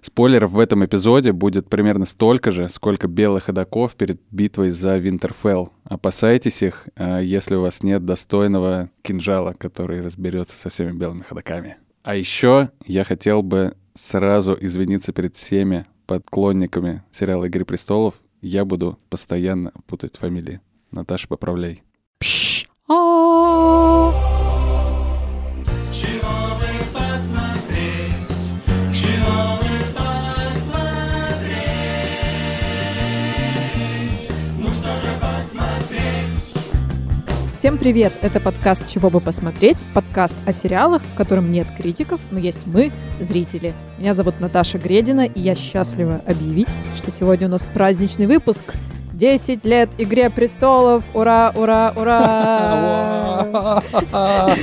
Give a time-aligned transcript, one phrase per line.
[0.00, 5.72] Спойлеров в этом эпизоде будет примерно столько же, сколько белых ходаков перед битвой за Винтерфелл.
[5.84, 11.76] Опасайтесь их, э, если у вас нет достойного кинжала, который разберется со всеми белыми ходаками.
[12.02, 18.14] А еще я хотел бы сразу извиниться перед всеми поклонниками сериала «Игры престолов».
[18.40, 20.60] Я буду постоянно путать фамилии.
[20.90, 21.82] Наташа, поправляй.
[22.20, 22.70] Чего
[37.60, 38.14] Всем привет!
[38.22, 42.90] Это подкаст «Чего бы посмотреть?» Подкаст о сериалах, в котором нет критиков, но есть мы,
[43.20, 43.74] зрители.
[43.98, 48.72] Меня зовут Наташа Гредина, и я счастлива объявить, что сегодня у нас праздничный выпуск.
[49.12, 51.04] 10 лет Игре престолов!
[51.12, 53.82] Ура, ура, ура!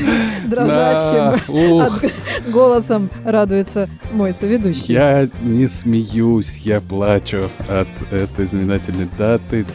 [0.48, 4.96] Дрожащим голосом радуется мой соведущий.
[4.96, 9.68] Я не смеюсь, я плачу от этой знаменательной даты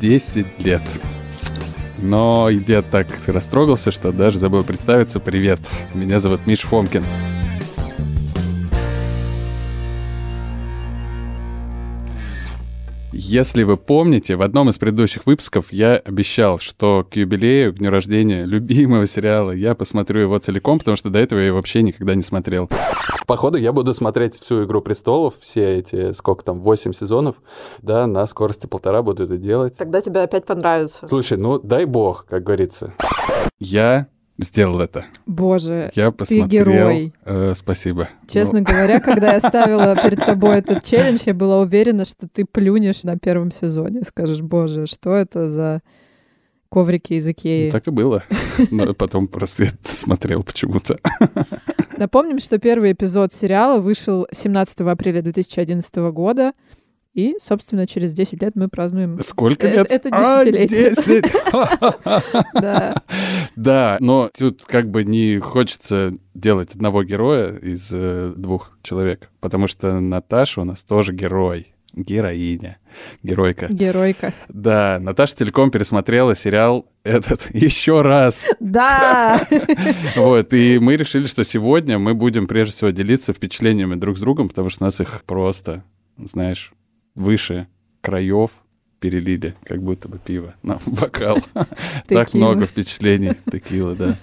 [0.00, 0.80] 10 лет.
[2.04, 5.20] Но я так растрогался, что даже забыл представиться.
[5.20, 5.60] Привет,
[5.94, 7.02] меня зовут Миш Фомкин.
[13.16, 17.90] Если вы помните, в одном из предыдущих выпусков я обещал, что к юбилею, к дню
[17.90, 22.16] рождения любимого сериала я посмотрю его целиком, потому что до этого я его вообще никогда
[22.16, 22.68] не смотрел.
[23.28, 27.36] Походу, я буду смотреть всю «Игру престолов», все эти, сколько там, 8 сезонов,
[27.82, 29.76] да, на скорости полтора буду это делать.
[29.76, 31.06] Тогда тебе опять понравится.
[31.06, 32.94] Слушай, ну дай бог, как говорится.
[33.60, 35.04] Я сделал это.
[35.26, 36.46] Боже, Я посмотрел.
[36.66, 37.12] герой.
[37.24, 38.08] Э, спасибо.
[38.26, 43.02] Честно говоря, когда я ставила перед тобой этот челлендж, я была уверена, что ты плюнешь
[43.04, 44.02] на первом сезоне.
[44.02, 45.82] Скажешь, боже, что это за
[46.70, 47.70] коврики из Ну, Икеи.
[47.70, 48.24] так и было.
[48.70, 50.98] Но потом просто я смотрел почему-то.
[51.96, 56.52] Напомним, что первый эпизод сериала вышел 17 апреля 2011 года.
[57.14, 59.20] И, собственно, через 10 лет мы празднуем...
[59.22, 59.90] Сколько Это- лет?
[59.90, 60.90] это А, десятилетие.
[60.90, 61.32] 10.
[62.54, 62.94] Да.
[63.56, 69.68] Да, но тут как бы не хочется делать одного героя из э, двух человек, потому
[69.68, 72.78] что Наташа у нас тоже герой, героиня,
[73.22, 73.68] геройка.
[73.68, 74.34] Геройка.
[74.48, 78.44] Да, Наташа целиком пересмотрела сериал этот еще раз.
[78.58, 79.46] Да!
[80.16, 84.48] Вот, и мы решили, что сегодня мы будем прежде всего делиться впечатлениями друг с другом,
[84.48, 85.84] потому что у нас их просто,
[86.18, 86.72] знаешь,
[87.14, 87.68] выше
[88.00, 88.50] краев
[89.00, 91.38] перелили, как будто бы пиво на бокал.
[92.06, 93.34] Так много впечатлений.
[93.50, 94.16] Текила, да.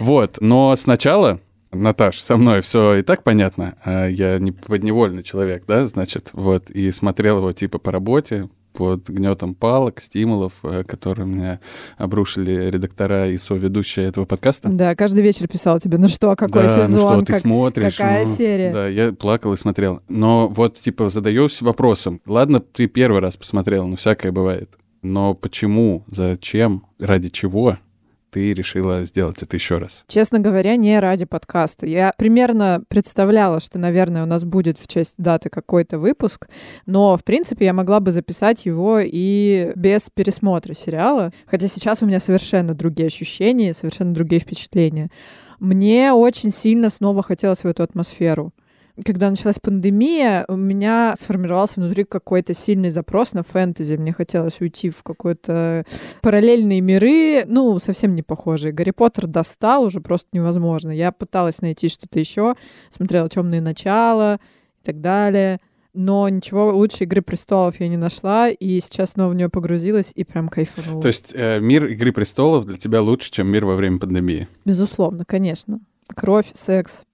[0.00, 1.40] Вот, но сначала,
[1.72, 3.76] Наташ, со мной все и так понятно.
[3.84, 9.08] а Я не подневольный человек, да, значит, вот, и смотрел его типа по работе, под
[9.08, 11.60] гнетом палок, стимулов, э, которые мне
[11.96, 14.68] обрушили редактора и соведущая этого подкаста.
[14.68, 17.96] Да, каждый вечер писал тебе, ну что, какой да, сезон, ну что, ты как- смотришь.
[17.96, 18.72] какая ну, серия?
[18.72, 20.00] Да, я плакал и смотрел.
[20.08, 22.20] Но вот, типа, задаюсь вопросом.
[22.26, 24.70] Ладно, ты первый раз посмотрел, ну, всякое бывает.
[25.02, 27.78] Но почему, зачем, ради чего
[28.30, 30.04] ты решила сделать это еще раз?
[30.08, 31.86] Честно говоря, не ради подкаста.
[31.86, 36.48] Я примерно представляла, что, наверное, у нас будет в честь даты какой-то выпуск,
[36.86, 42.06] но, в принципе, я могла бы записать его и без пересмотра сериала, хотя сейчас у
[42.06, 45.10] меня совершенно другие ощущения, совершенно другие впечатления.
[45.58, 48.52] Мне очень сильно снова хотелось в эту атмосферу.
[49.04, 53.96] Когда началась пандемия, у меня сформировался внутри какой-то сильный запрос на фэнтези.
[53.96, 55.84] Мне хотелось уйти в какой-то
[56.22, 58.72] параллельные миры, ну, совсем не похожие.
[58.72, 60.90] Гарри Поттер достал уже просто невозможно.
[60.90, 62.54] Я пыталась найти что-то еще,
[62.88, 64.40] смотрела темные начала
[64.82, 65.60] и так далее.
[65.92, 70.24] Но ничего лучше Игры престолов я не нашла, и сейчас снова в нее погрузилась и
[70.24, 71.00] прям кайфанула.
[71.00, 74.46] То есть э, мир «Игры престолов» для тебя лучше, чем мир во время пандемии?
[74.66, 75.80] Безусловно, конечно.
[76.14, 77.05] Кровь, секс,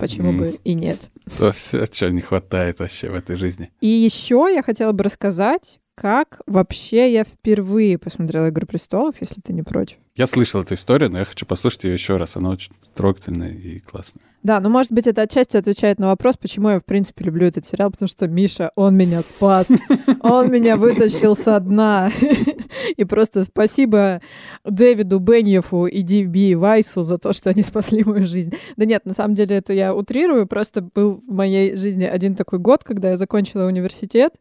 [0.00, 0.98] почему бы и нет.
[1.38, 3.70] То все, чего не хватает вообще в этой жизни.
[3.80, 9.52] И еще я хотела бы рассказать, как вообще я впервые посмотрела «Игру престолов», если ты
[9.52, 9.98] не против.
[10.16, 12.36] Я слышал эту историю, но я хочу послушать ее еще раз.
[12.36, 14.24] Она очень трогательная и классная.
[14.42, 17.66] Да, ну, может быть, это отчасти отвечает на вопрос, почему я, в принципе, люблю этот
[17.66, 19.68] сериал, потому что Миша, он меня спас,
[20.22, 22.10] он меня вытащил со дна.
[22.96, 24.22] И просто спасибо
[24.64, 28.54] Дэвиду Беньефу и Ди Вайсу за то, что они спасли мою жизнь.
[28.76, 32.58] Да нет, на самом деле это я утрирую, просто был в моей жизни один такой
[32.58, 34.34] год, когда я закончила университет,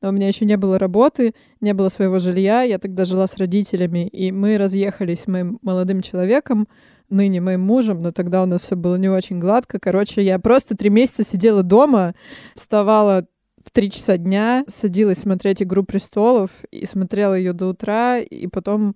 [0.00, 3.36] но у меня еще не было работы, не было своего жилья, я тогда жила с
[3.36, 6.66] родителями, и мы разъехались с моим молодым человеком,
[7.08, 9.78] ныне моим мужем, но тогда у нас все было не очень гладко.
[9.78, 12.14] Короче, я просто три месяца сидела дома,
[12.54, 13.26] вставала
[13.64, 18.94] в три часа дня, садилась смотреть «Игру престолов» и смотрела ее до утра, и потом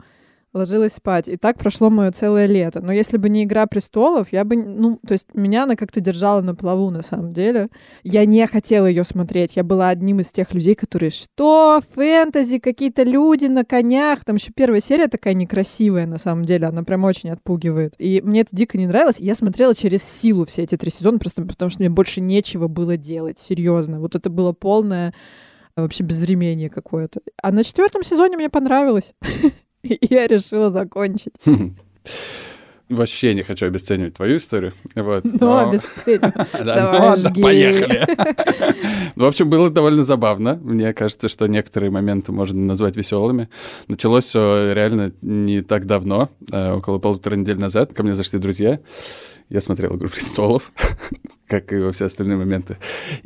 [0.56, 1.28] ложилась спать.
[1.28, 2.80] И так прошло мое целое лето.
[2.80, 4.56] Но если бы не «Игра престолов», я бы...
[4.56, 7.68] Ну, то есть меня она как-то держала на плаву, на самом деле.
[8.02, 9.56] Я не хотела ее смотреть.
[9.56, 11.80] Я была одним из тех людей, которые «Что?
[11.94, 12.58] Фэнтези?
[12.58, 16.66] Какие-то люди на конях?» Там еще первая серия такая некрасивая, на самом деле.
[16.66, 17.94] Она прям очень отпугивает.
[17.98, 19.20] И мне это дико не нравилось.
[19.20, 22.96] Я смотрела через силу все эти три сезона, просто потому что мне больше нечего было
[22.96, 23.38] делать.
[23.38, 24.00] Серьезно.
[24.00, 25.14] Вот это было полное
[25.76, 27.20] вообще безвременье какое-то.
[27.42, 29.14] А на четвертом сезоне мне понравилось.
[29.88, 31.34] И я решила закончить.
[32.88, 34.72] Вообще не хочу обесценивать твою историю.
[34.94, 36.32] Вот, Но обесценим.
[36.52, 37.42] Да, Давай, ну, да, жги.
[37.42, 38.06] поехали.
[39.16, 40.54] Ну, в общем, было довольно забавно.
[40.62, 43.48] Мне кажется, что некоторые моменты можно назвать веселыми.
[43.88, 47.92] Началось все реально не так давно, а около полутора недель назад.
[47.92, 48.78] Ко мне зашли друзья.
[49.48, 50.72] Я смотрел «Игру престолов»,
[51.46, 52.78] как и во все остальные моменты.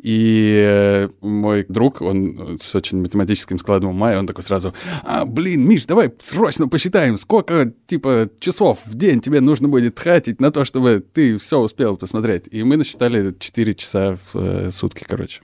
[0.02, 5.24] И э, мой друг, он с очень математическим складом ума, и он такой сразу, а,
[5.24, 10.50] блин, Миш, давай срочно посчитаем, сколько, типа, часов в день тебе нужно будет тратить на
[10.50, 12.44] то, чтобы ты все успел посмотреть.
[12.50, 15.40] И мы насчитали 4 часа в э, сутки, короче.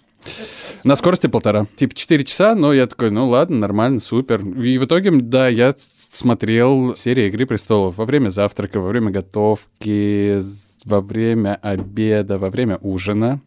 [0.85, 1.67] На скорости полтора.
[1.77, 4.41] Типа 4 часа, но я такой, ну ладно, нормально, супер.
[4.41, 5.75] И в итоге, да, я
[6.11, 10.41] смотрел серии «Игры престолов» во время завтрака, во время готовки,
[10.87, 13.41] во время обеда, во время ужина.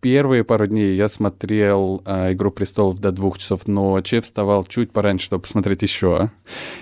[0.00, 5.26] Первые пару дней я смотрел а, «Игру престолов» до двух часов ночи, вставал чуть пораньше,
[5.26, 6.30] чтобы посмотреть еще.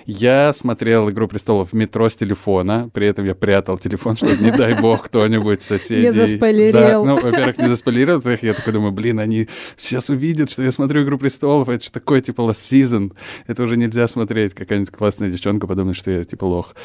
[0.07, 4.53] Я смотрел «Игру престолов» в метро с телефона, при этом я прятал телефон, чтобы, не
[4.53, 6.03] дай бог, кто-нибудь соседей...
[6.03, 6.73] Не заспойлерил.
[6.73, 10.71] Да, ну, во-первых, не заспойлерил, во-вторых, я такой думаю, блин, они сейчас увидят, что я
[10.71, 13.15] смотрю «Игру престолов», это же такой, типа, last season,
[13.49, 16.77] это уже нельзя смотреть, какая-нибудь классная девчонка подумает, что я, типа, лох.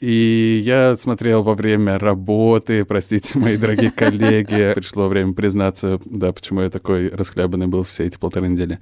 [0.00, 6.62] И я смотрел во время работы, простите, мои дорогие коллеги, пришло время признаться, да, почему
[6.62, 8.78] я такой расхлябанный был все эти полторы недели.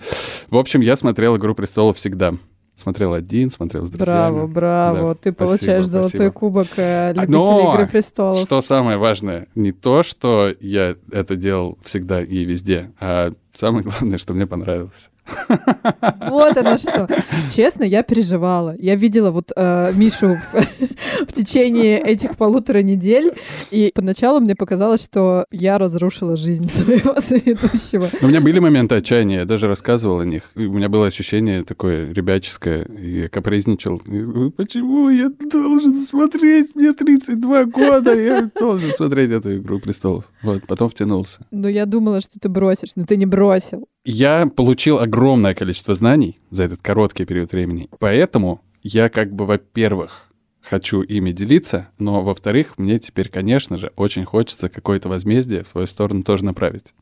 [0.49, 2.35] В общем, я смотрел «Игру престолов» всегда.
[2.77, 4.07] Смотрел один, смотрел с друзьями.
[4.07, 5.09] Браво, браво.
[5.09, 6.31] Да, Ты спасибо, получаешь золотой спасибо.
[6.31, 8.39] кубок э, любителей Но «Игры престолов».
[8.47, 14.19] Что самое важное, не то, что я это делал всегда и везде, а самое главное,
[14.19, 15.11] что мне понравилось.
[16.29, 17.09] Вот оно что.
[17.55, 18.75] Честно, я переживала.
[18.79, 23.33] Я видела вот э, Мишу в, в течение этих полутора недель,
[23.71, 28.09] и поначалу мне показалось, что я разрушила жизнь своего соведущего.
[28.21, 30.51] Но у меня были моменты отчаяния, я даже рассказывал о них.
[30.55, 34.03] И у меня было ощущение такое ребяческое, и я капризничал.
[34.07, 36.75] И Почему я должен смотреть?
[36.75, 40.25] Мне 32 года, я должен смотреть эту «Игру престолов».
[40.43, 41.41] Вот, потом втянулся.
[41.51, 43.48] Но я думала, что ты бросишь, но ты не бросил.
[44.05, 47.89] Я получил огромное количество знаний за этот короткий период времени.
[47.99, 50.29] Поэтому я как бы, во-первых,
[50.61, 55.87] хочу ими делиться, но, во-вторых, мне теперь, конечно же, очень хочется какое-то возмездие в свою
[55.87, 56.95] сторону тоже направить.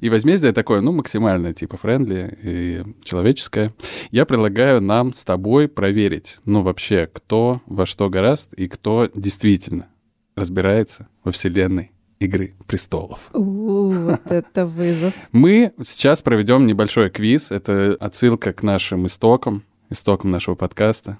[0.00, 3.74] И возмездие такое, ну, максимально типа френдли и человеческое.
[4.10, 9.88] Я предлагаю нам с тобой проверить, ну, вообще, кто во что гораст и кто действительно
[10.36, 13.18] разбирается во вселенной Игры престолов.
[13.34, 15.12] У, вот это вызов.
[15.32, 17.50] Мы сейчас проведем небольшой квиз.
[17.50, 21.18] Это отсылка к нашим истокам, истокам нашего подкаста.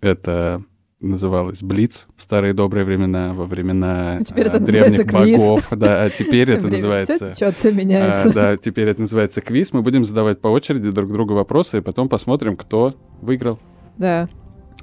[0.00, 0.60] Это
[0.98, 5.40] называлось Блиц в старые добрые времена, во времена А теперь это древних называется квиз.
[5.40, 5.68] богов.
[5.70, 7.14] Да, а теперь это Время называется...
[7.14, 8.34] всё течёт, всё а, меняется.
[8.34, 9.72] да, теперь это называется квиз.
[9.72, 13.60] Мы будем задавать по очереди друг другу вопросы, и потом посмотрим, кто выиграл.
[13.98, 14.28] Да,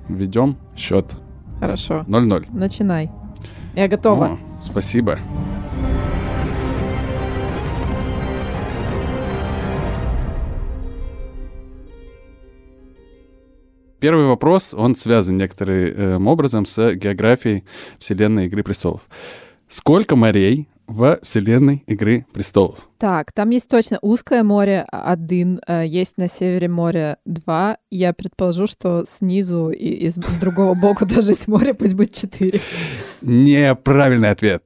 [0.08, 1.12] Введем счет
[1.60, 2.06] хорошо.
[2.08, 2.46] 0-0.
[2.54, 3.12] Начинай.
[3.76, 4.26] Я готова.
[4.28, 5.20] О, спасибо.
[14.00, 17.64] Первый вопрос, он связан некоторым образом с географией
[17.98, 19.02] вселенной Игры престолов.
[19.68, 22.88] Сколько морей во вселенной Игры престолов?
[23.00, 27.78] Так, там есть точно узкое море один, э, есть на севере море два.
[27.92, 32.62] Я предположу, что снизу и из другого боку тоже есть море, пусть будет четыре.
[33.22, 34.64] Неправильный ответ.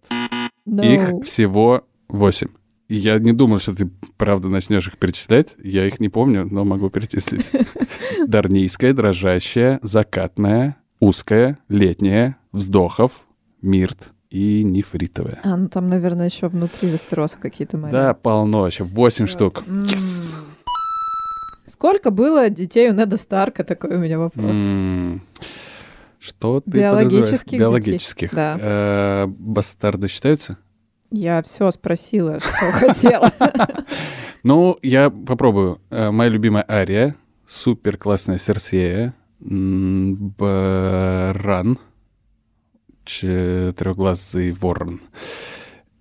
[0.67, 0.85] No.
[0.85, 2.50] Их всего восемь.
[2.93, 5.55] Я не думал, что ты правда начнешь их перечислять.
[5.63, 7.50] Я их не помню, но могу перечислить.
[8.27, 13.13] Дарнийская, дрожащая, закатная, узкая, летняя, вздохов,
[13.62, 15.39] мирт и нефритовая.
[15.43, 17.91] А, ну там, наверное, еще внутри Вестероса какие-то моря.
[17.93, 18.83] Да, полно еще.
[18.83, 19.63] Восемь штук.
[19.67, 20.36] Yes.
[21.67, 23.63] Сколько было детей у Неда Старка?
[23.63, 24.57] Такой у меня вопрос.
[26.19, 27.39] Что ты Биологических подразумеваешь?
[27.39, 27.60] детей.
[27.60, 28.33] Биологических.
[28.36, 28.57] Да.
[28.60, 30.57] Э, Бастарды считаются?
[31.11, 33.31] Я все спросила, что хотела.
[34.43, 35.79] Ну, я попробую.
[35.91, 37.15] Э, Моя любимая Ария,
[37.45, 39.13] супер классная Серсея,
[40.39, 41.77] Баран,
[43.05, 44.99] четырехглазый ворон.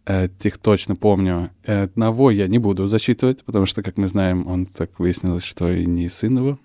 [0.07, 1.51] Э, Тех точно помню.
[1.67, 5.85] Одного я не буду засчитывать, потому что, как мы знаем, он так выяснилось, что и
[5.85, 6.59] не сын его.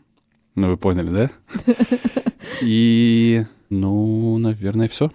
[0.56, 1.30] Ну, вы поняли, да?
[2.62, 5.12] И, ну, наверное, все.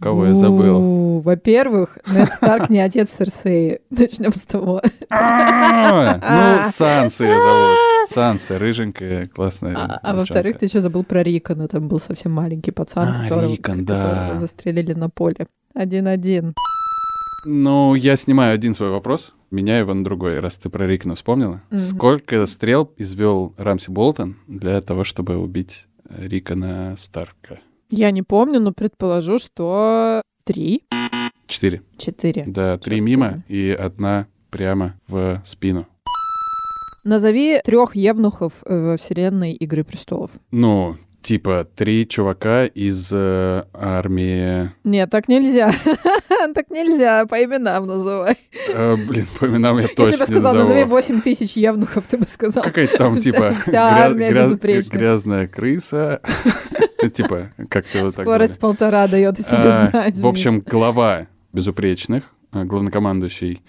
[0.00, 0.80] Кого я забыл?
[0.80, 3.80] Ну, Во-первых, Нед Старк не отец Серсеи.
[3.90, 4.80] Начнем с того.
[5.10, 7.76] А, Ну, Санса ее зовут.
[8.08, 9.76] Санса, рыженькая, классная.
[9.76, 11.68] А, а во-вторых, ты еще забыл про Рикона.
[11.68, 15.46] Там был совсем маленький пацан, А, которого, застрелили на поле.
[15.74, 16.54] Один-один.
[17.44, 21.62] Ну, я снимаю один свой вопрос, меняю его на другой, раз ты про Рикна вспомнила.
[21.74, 27.60] Сколько стрел извел Рамси Болтон для того, чтобы убить э, Рикона Старка?
[27.90, 30.84] Я не помню, но предположу, что три,
[31.46, 31.82] Четыре.
[31.98, 32.44] четыре.
[32.46, 35.86] Да, три Чёрт мимо и одна прямо в спину.
[37.04, 40.30] Назови трех евнухов э, во вселенной Игры престолов.
[40.52, 44.70] Ну, типа три чувака из э, армии...
[44.84, 45.72] Нет, так нельзя.
[46.54, 48.36] Так нельзя, по именам называй.
[48.68, 50.90] э, блин, по именам я Если точно бы не сказал, назови назову.
[50.96, 52.62] 8 тысяч евнухов, ты бы сказал.
[52.62, 54.96] Какая-то там Вся- типа вся армия гряз- безупречна.
[54.96, 56.20] грязная крыса.
[57.08, 60.16] Типа, как ты вот так Скорость полтора дает о себе А, знать.
[60.18, 63.62] В общем, глава безупречных, а, главнокомандующий,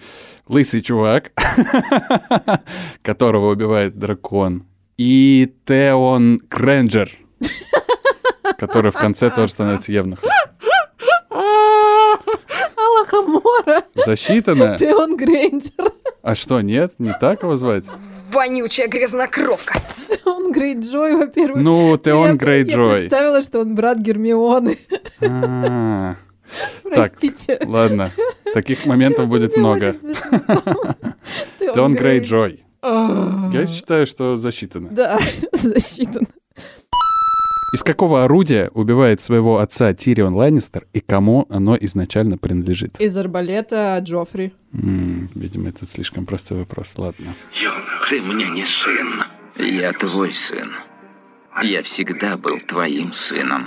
[0.47, 1.31] лысый чувак,
[3.01, 4.65] которого убивает дракон,
[4.97, 7.09] и Теон Кренджер,
[8.57, 10.29] который в конце тоже становится евнухом.
[12.75, 14.77] Аллахамора, Засчитано?
[14.77, 15.91] ты он Грейнджер.
[16.21, 16.93] А что, нет?
[16.99, 17.85] Не так его звать?
[18.31, 19.73] Вонючая грязнокровка.
[20.25, 21.61] Он Грейджой, во-первых.
[21.61, 22.99] Ну, Я- Теон Я Грейджой.
[22.99, 24.77] представила, что он брат Гермионы.
[25.21, 26.15] А,
[26.83, 27.59] Так, Простите.
[27.65, 28.11] Ладно,
[28.53, 29.95] таких моментов будет много.
[29.97, 30.95] смешно.
[31.73, 32.63] Теон Грейджой.
[32.83, 34.89] Я считаю, что засчитано.
[34.89, 35.19] Да,
[35.53, 36.27] засчитан.
[37.73, 42.99] Из какого орудия убивает своего отца Тирион Ланнистер и кому оно изначально принадлежит?
[42.99, 44.53] Из арбалета Джоффри.
[44.73, 46.93] М, видимо, это слишком простой вопрос.
[46.97, 47.33] Ладно.
[47.53, 49.23] Юнг, ты мне не сын.
[49.57, 50.69] Я твой сын.
[51.63, 53.63] Я всегда был твоим сыном.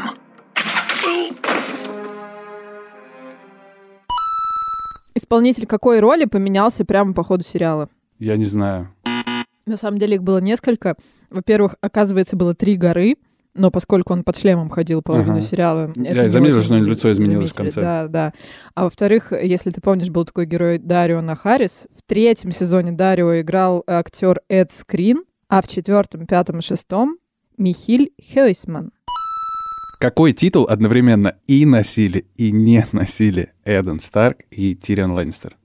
[5.14, 7.88] Исполнитель какой роли поменялся прямо по ходу сериала?
[8.18, 8.92] Я не знаю.
[9.64, 10.94] На самом деле их было несколько.
[11.30, 13.16] Во-первых, оказывается, было три горы,
[13.54, 15.40] но поскольку он под шлемом ходил половину Ага.
[15.40, 15.92] сериала...
[15.96, 17.74] Я заметил, что лицо изменилось в заметили.
[17.74, 17.80] конце.
[17.80, 18.32] Да, да.
[18.74, 21.86] А во-вторых, если ты помнишь, был такой герой Дарио Нахарис.
[21.96, 27.18] В третьем сезоне Дарио играл актер Эд Скрин, а в четвертом, пятом и шестом
[27.56, 28.90] Михиль Хейсман.
[30.00, 35.56] Какой титул одновременно и носили, и не носили Эден Старк и Тирион Ланнистер?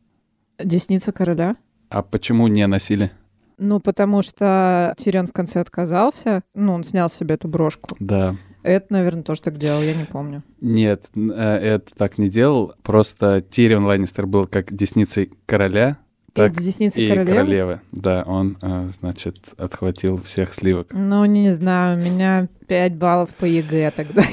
[0.63, 1.55] Десница короля.
[1.89, 3.11] А почему не носили?
[3.59, 6.41] Ну, потому что Тирион в конце отказался.
[6.55, 7.95] Ну, он снял себе эту брошку.
[7.99, 8.35] Да.
[8.63, 10.43] Эд, наверное, тоже так делал, я не помню.
[10.61, 12.73] Нет, э, Эд так не делал.
[12.83, 15.97] Просто Тирион Ланнистер был как десницей короля,
[16.33, 17.31] так Эд десница и королевы?
[17.35, 17.81] королевы.
[17.93, 20.87] Да, он, э, значит, отхватил всех сливок.
[20.91, 24.23] Ну, не знаю, у меня 5 баллов по ЕГЭ тогда.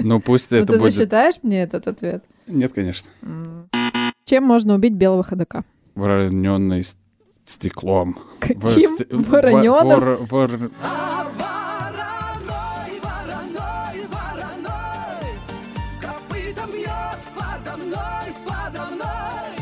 [0.00, 0.92] Ну, пусть Ну, это ты будет...
[0.94, 2.24] засчитаешь мне этот ответ?
[2.46, 3.10] Нет, конечно.
[4.24, 5.64] Чем можно убить белого ходока?
[5.94, 6.96] Вороненный с-
[7.46, 8.18] стеклом.
[8.40, 10.00] Каким во- вороненым?
[10.00, 10.70] вор- вор-
[11.76, 15.26] Вороной, вороной, вороной,
[16.00, 19.56] копытом бьет подо мной, подо мной.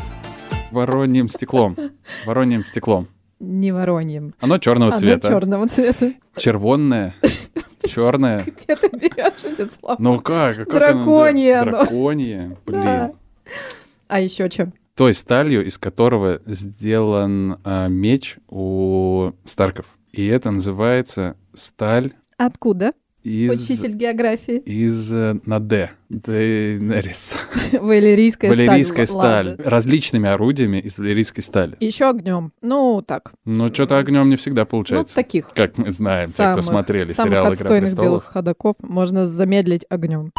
[0.71, 1.77] Вороньим стеклом.
[2.25, 3.07] Вороньим стеклом.
[3.39, 4.33] Не вороньем.
[4.39, 5.27] Оно черного Оно цвета.
[5.27, 6.13] черного цвета.
[6.37, 7.15] Червонное.
[7.83, 8.43] Черное.
[8.45, 9.95] Где ты берешь эти слова?
[9.99, 10.55] Ну как?
[10.57, 11.71] как Драконье оно?
[11.71, 12.57] Драконье.
[12.65, 13.11] Блин.
[14.07, 14.73] А еще чем?
[14.95, 19.85] Той сталью, из которого сделан а, меч у Старков.
[20.13, 22.93] И это называется сталь Откуда?
[23.21, 23.51] из...
[23.69, 24.57] Учитель географии.
[24.59, 25.89] Из э, на Д.
[26.09, 27.35] Дейнерис.
[27.73, 28.67] Валерийская сталь.
[28.67, 29.57] Валерийская сталь.
[29.65, 31.75] Различными орудиями из валерийской стали.
[31.79, 32.53] Еще огнем.
[32.61, 33.33] Ну, так.
[33.43, 35.15] Но что-то огнем не всегда Ну, получается.
[35.15, 35.49] таких.
[35.53, 38.25] Как мы знаем, те, кто Самых- смотрели самых сериал «Игра отстойных белых престолов».
[38.25, 40.31] ходоков можно замедлить огнем.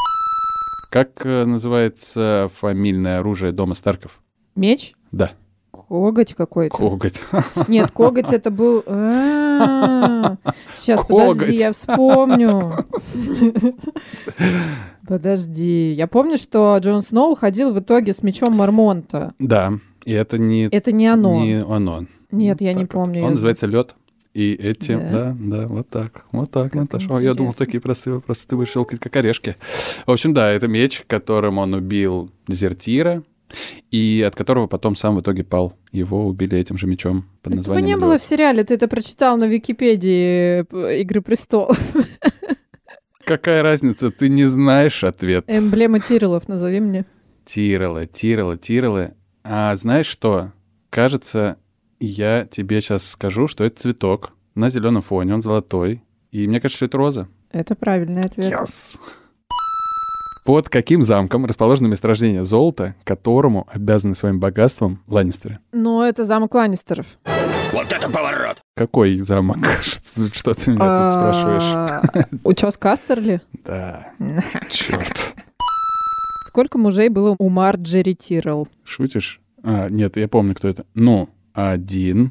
[0.90, 4.22] Как э, называется фамильное оружие дома Старков?
[4.56, 4.94] Меч?
[5.12, 5.30] Да,
[5.70, 6.74] Коготь какой-то.
[6.76, 7.20] коготь.
[7.68, 8.82] Нет, коготь это был...
[8.86, 10.36] А,
[10.74, 12.86] Сейчас, подожди, я вспомню.
[15.06, 15.92] Подожди.
[15.92, 19.34] Я помню, что Джон Сноу ходил в итоге с мечом Мармонта.
[19.38, 21.40] Да, и это не, Это не оно.
[21.44, 22.06] не оно.
[22.32, 23.22] Нет, я не помню.
[23.22, 23.94] Он называется лед.
[24.34, 25.10] И эти, Да.
[25.10, 27.18] да, да, вот так, вот так, Как Наташа.
[27.22, 29.56] Я думал, такие простые вопросы, ты будешь щелкать как орешки.
[30.04, 33.22] В общем, да, это меч, которым он убил дезертира,
[33.90, 35.74] и от которого потом сам в итоге пал.
[35.92, 38.00] Его убили этим же мечом под Этого названием не «Лёд».
[38.00, 41.78] было в сериале, ты это прочитал на Википедии э, «Игры престолов».
[43.24, 45.44] Какая разница, ты не знаешь ответ.
[45.48, 47.04] Эмблема Тирелов, назови мне.
[47.44, 49.14] Тирала, Тирала, Тирала.
[49.42, 50.52] А знаешь что?
[50.90, 51.58] Кажется,
[51.98, 56.02] я тебе сейчас скажу, что это цветок на зеленом фоне, он золотой.
[56.30, 57.28] И мне кажется, что это роза.
[57.50, 58.52] Это правильный ответ.
[58.52, 58.98] Yes.
[60.46, 65.58] Под каким замком расположено месторождение золота, которому обязаны своим богатством Ланнистеры?
[65.72, 67.18] Но это замок Ланнистеров.
[68.76, 69.56] Какой замок?
[70.32, 71.62] Что, ты меня тут спрашиваешь?
[71.64, 72.02] А,
[72.44, 73.40] Утес Кастерли?
[73.64, 74.12] Да,
[74.70, 75.34] черт.
[76.46, 78.68] Сколько мужей было у Марджери Тиррелл?
[78.84, 79.40] Шутишь?
[79.64, 80.86] А, нет, я помню, кто это.
[80.94, 82.30] Ну, один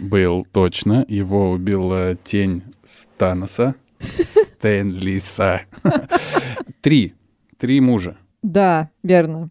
[0.00, 1.04] был точно.
[1.06, 3.76] Его убила тень Станоса.
[4.00, 5.60] Стэнлиса.
[6.80, 7.14] Три.
[7.64, 8.18] Три мужа.
[8.42, 9.48] Да, верно.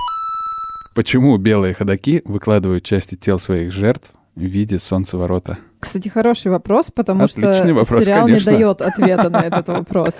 [0.94, 5.58] Почему белые ходаки выкладывают части тел своих жертв в виде солнцеворота?
[5.80, 8.52] Кстати, хороший вопрос, потому Отличный что вопрос, сериал конечно.
[8.52, 10.20] не дает ответа на этот вопрос.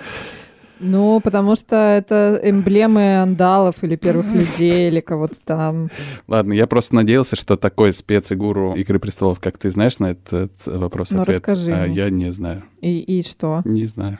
[0.80, 5.88] Ну, потому что это эмблемы андалов или первых людей, или кого-то там.
[6.26, 11.12] Ладно, я просто надеялся, что такой специгуру «Игры престолов», как ты знаешь на этот вопрос
[11.12, 11.36] Ну, ответ.
[11.36, 11.94] расскажи А мне.
[11.94, 12.64] я не знаю.
[12.80, 13.62] И, и что?
[13.64, 14.18] Не знаю.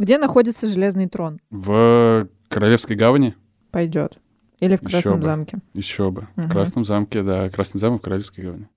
[0.00, 1.38] Где находится Железный трон?
[1.52, 3.34] В Королевской гавани?
[3.72, 4.18] Пойдет.
[4.60, 5.24] Или в Красном бы.
[5.24, 5.58] замке.
[5.74, 6.28] Еще бы.
[6.36, 6.48] В.
[6.48, 7.48] Красном замке, да.
[7.48, 8.68] Красный замок в Королевской гавани.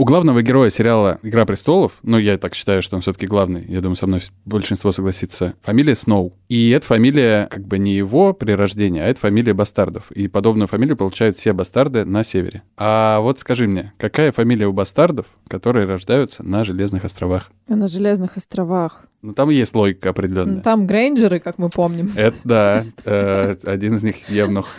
[0.00, 3.82] У главного героя сериала «Игра престолов», ну, я так считаю, что он все-таки главный, я
[3.82, 6.32] думаю, со мной большинство согласится, фамилия Сноу.
[6.48, 10.10] И эта фамилия как бы не его при рождении, а это фамилия бастардов.
[10.12, 12.62] И подобную фамилию получают все бастарды на севере.
[12.78, 17.50] А вот скажи мне, какая фамилия у бастардов, которые рождаются на Железных островах?
[17.68, 19.04] А на Железных островах.
[19.20, 20.62] Ну, там есть логика Ну, определенная.
[20.62, 22.10] Там Грейнджеры, как мы помним.
[22.16, 24.70] Это да, э, один из них Евнух.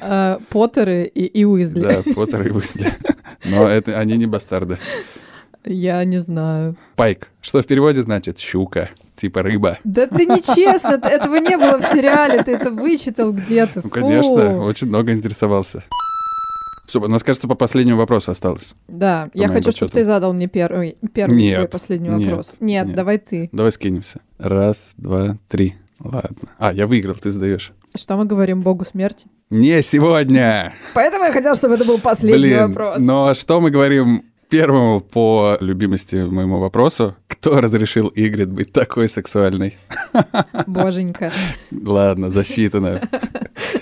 [0.00, 1.80] А, Поттеры и, и Уизли.
[1.80, 2.92] Да, Поттер и Уизли.
[3.44, 4.78] Но это они не бастарды.
[5.64, 6.76] Я не знаю.
[6.96, 7.28] Пайк.
[7.40, 8.38] Что в переводе значит?
[8.38, 8.90] Щука.
[9.16, 9.78] Типа рыба.
[9.82, 13.80] Да ты нечестно, этого не было в сериале, ты это вычитал где-то.
[13.82, 15.82] Ну, конечно, очень много интересовался.
[16.86, 18.74] Все, у нас, кажется, по последнему вопросу осталось.
[18.86, 22.56] Да, я хочу, чтобы ты задал мне первый, первый Нет, свой последний нет, вопрос.
[22.60, 22.96] Нет, нет.
[22.96, 23.50] давай ты.
[23.52, 24.20] Давай скинемся.
[24.38, 25.74] Раз, два, три.
[26.00, 26.48] Ладно.
[26.58, 27.72] А, я выиграл, ты задаешь.
[27.98, 29.26] Что мы говорим Богу смерти?
[29.50, 30.72] Не сегодня!
[30.94, 33.02] Поэтому я хотела, чтобы это был последний Блин, вопрос.
[33.02, 37.16] но что мы говорим первому по любимости моему вопросу?
[37.26, 39.78] Кто разрешил Игрид быть такой сексуальной?
[40.68, 41.32] Боженька.
[41.72, 43.00] Ладно, засчитано.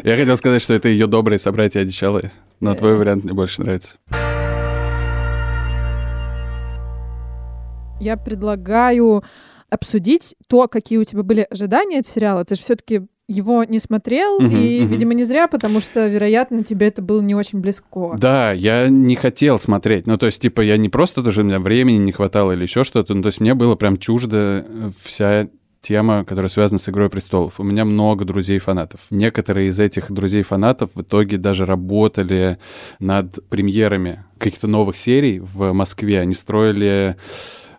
[0.02, 3.98] Я хотел сказать, что это ее добрые собратья одичалые, но твой вариант мне больше нравится.
[8.00, 9.22] Я предлагаю
[9.68, 12.46] обсудить то, какие у тебя были ожидания от сериала.
[12.46, 14.90] Ты же все-таки его не смотрел, Мгм, и, мгм.
[14.90, 18.14] видимо, не зря, потому что, вероятно, тебе это было не очень близко.
[18.18, 20.06] Да, я не хотел смотреть.
[20.06, 22.84] Ну, то есть, типа, я не просто даже у меня времени не хватало или еще
[22.84, 23.14] что-то.
[23.14, 25.48] Ну, то есть, мне было прям чуждо э, вся
[25.82, 27.60] тема, которая связана с «Игрой престолов».
[27.60, 29.00] У меня много друзей-фанатов.
[29.10, 32.58] Некоторые из этих друзей-фанатов в итоге даже работали
[32.98, 36.20] над премьерами каких-то новых серий в Москве.
[36.20, 37.16] Они строили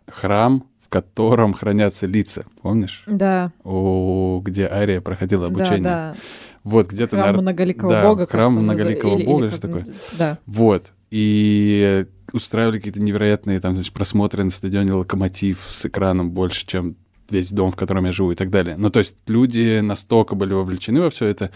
[0.09, 2.45] храм, в котором хранятся лица.
[2.61, 3.03] Помнишь?
[3.07, 5.81] Да, О, где Ария проходила обучение.
[5.81, 6.15] да, да.
[6.63, 8.25] Вот где-то, Храм наверно, многоликого да, бога.
[8.27, 9.87] храм многоликого или- или бога, как- что такое.
[10.17, 10.37] Да.
[10.45, 10.93] Вот.
[11.11, 16.95] И устраивали какие-то невероятные там, значит, просмотры на стадионе «Локомотив» с экраном больше, чем
[17.29, 18.75] весь дом, в котором я живу и так далее.
[18.77, 21.51] Ну, то есть люди настолько были вовлечены во все это.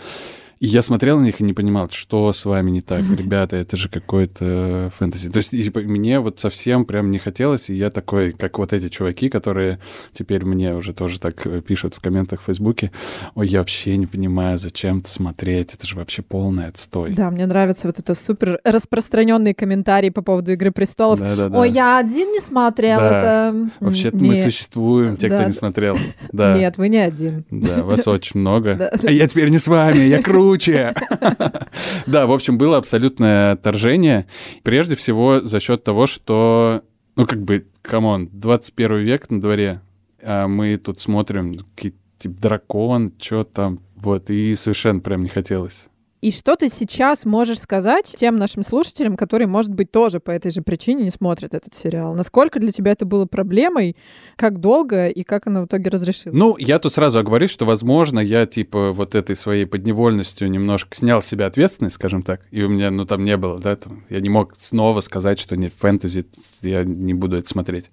[0.61, 3.75] И я смотрел на них и не понимал, что с вами не так, ребята, это
[3.77, 5.29] же какой-то фэнтези.
[5.29, 8.87] То есть типа, мне вот совсем прям не хотелось, и я такой, как вот эти
[8.89, 9.79] чуваки, которые
[10.13, 12.91] теперь мне уже тоже так э, пишут в комментах в Фейсбуке,
[13.33, 17.13] ой, я вообще не понимаю, зачем это смотреть, это же вообще полный отстой.
[17.13, 21.19] Да, мне нравится вот это супер распространенный комментарий по поводу Игры престолов.
[21.19, 21.57] Да-да-да.
[21.57, 23.17] Ой, я один не смотрел Да.
[23.49, 23.69] это.
[23.79, 25.45] Вообще-то мы существуем, те, кто Да.
[25.45, 25.97] не смотрел.
[26.31, 26.55] Да.
[26.55, 27.45] Нет, вы не один.
[27.49, 28.75] Да, вас очень много.
[28.75, 28.91] Да.
[29.01, 30.21] А я теперь не с вами, я
[30.51, 30.93] круче.
[32.07, 34.27] Да, в общем, было абсолютное отторжение.
[34.63, 36.81] Прежде всего за счет того, что,
[37.15, 39.81] ну, как бы, come on, 21 век на дворе,
[40.21, 45.87] а мы тут смотрим типа дракон, что там, вот, и совершенно прям не хотелось.
[46.21, 50.51] И что ты сейчас можешь сказать тем нашим слушателям, которые, может быть, тоже по этой
[50.51, 52.13] же причине не смотрят этот сериал?
[52.13, 53.97] Насколько для тебя это было проблемой?
[54.35, 56.37] Как долго и как она в итоге разрешилась?
[56.37, 61.23] Ну, я тут сразу оговорюсь, что, возможно, я, типа, вот этой своей подневольностью немножко снял
[61.23, 64.19] с себя ответственность, скажем так, и у меня, ну, там не было, да, там, я
[64.19, 66.27] не мог снова сказать, что не фэнтези,
[66.61, 67.89] я не буду это смотреть.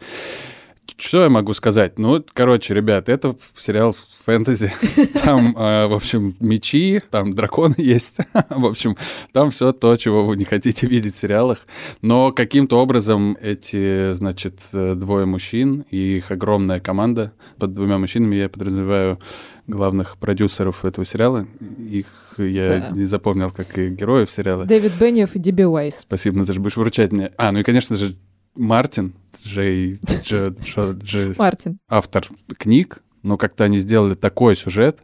[0.96, 1.98] Что я могу сказать?
[1.98, 4.72] Ну, короче, ребят, это сериал фэнтези.
[5.22, 8.16] Там, э, в общем, мечи, там драконы есть.
[8.50, 8.96] В общем,
[9.32, 11.66] там все то, чего вы не хотите видеть в сериалах.
[12.02, 18.36] Но каким-то образом эти, значит, э, двое мужчин и их огромная команда, под двумя мужчинами
[18.36, 19.18] я подразумеваю
[19.66, 21.46] главных продюсеров этого сериала.
[21.78, 22.06] Их
[22.38, 22.90] я Да.
[22.96, 24.64] не запомнил, как и героев сериала.
[24.64, 25.96] Дэвид Бенниев и Диби Уэйс.
[26.00, 27.30] Спасибо, но ты же будешь выручать мне.
[27.36, 28.16] А, ну и, конечно же,
[28.58, 31.78] Мартин, Джей, Дж- Джо- Дж- Мартин.
[31.88, 32.26] автор
[32.58, 35.00] книг, но как-то они сделали такой сюжет,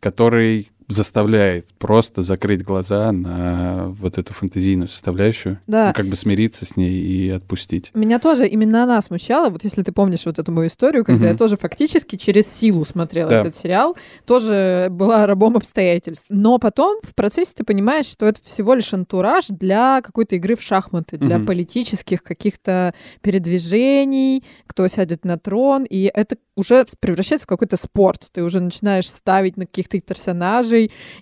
[0.00, 5.92] который заставляет просто закрыть глаза на вот эту фантазийную составляющую, Да.
[5.92, 7.90] как бы смириться с ней и отпустить.
[7.94, 9.50] Меня тоже именно она смущала.
[9.50, 11.32] Вот если ты помнишь вот эту мою историю, когда Мгм.
[11.32, 13.40] я тоже фактически через силу смотрела Да.
[13.42, 13.96] этот сериал,
[14.26, 16.26] тоже была рабом обстоятельств.
[16.30, 20.62] Но потом в процессе ты понимаешь, что это всего лишь антураж для какой-то игры в
[20.62, 21.46] шахматы, для Мгм.
[21.46, 28.28] политических каких-то передвижений, кто сядет на трон, и это уже превращается в какой-то спорт.
[28.32, 30.77] Ты уже начинаешь ставить на каких-то персонажей,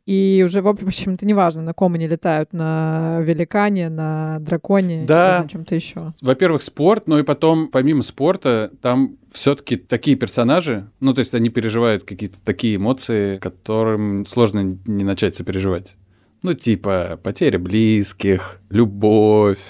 [0.07, 5.37] и уже, в общем-то, неважно, на ком они летают, на великане, на драконе, Да.
[5.39, 6.13] или на чем-то еще.
[6.21, 11.49] Во-первых, спорт, но и потом, помимо спорта, там все-таки такие персонажи, ну, то есть они
[11.51, 15.97] переживают какие-то такие эмоции, которым сложно не начать сопереживать.
[16.43, 19.59] Ну, типа потеря близких, любовь.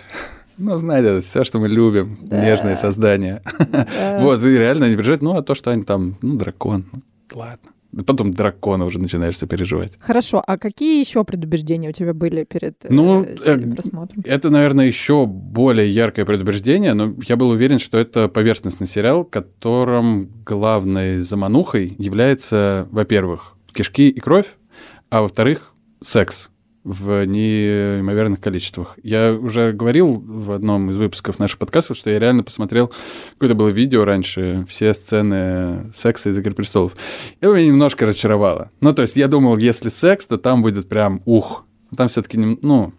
[0.59, 2.42] Ну, знаете, все, что мы любим, Да.
[2.42, 3.42] нежные создания.
[3.70, 4.18] Да.
[4.22, 7.03] Вот, и реально они переживают, ну, а то, что они там, ну, дракон, ну,
[7.35, 7.70] ладно.
[8.04, 9.98] Потом дракона уже начинаешь сопереживать.
[10.00, 14.22] Хорошо, а какие еще предубеждения у тебя были перед э, Ну, э, просмотром?
[14.26, 20.28] Это, наверное, еще более яркое предубеждение, но я был уверен, что это поверхностный сериал, которым
[20.44, 24.46] главной заманухой является, во-первых, кишки и кровь,
[25.11, 26.50] а во-вторых, секс
[26.87, 28.96] в неимоверных количествах.
[29.03, 32.92] Я уже говорил в одном из выпусков наших подкастов, что я реально посмотрел
[33.33, 36.92] какое-то было видео раньше, все сцены секса из «Игры престолов».
[37.40, 38.70] И меня немножко разочаровало.
[38.81, 41.64] Ну, то есть я думал, если секс, то там будет прям ух.
[41.96, 42.92] Там все-таки, ну,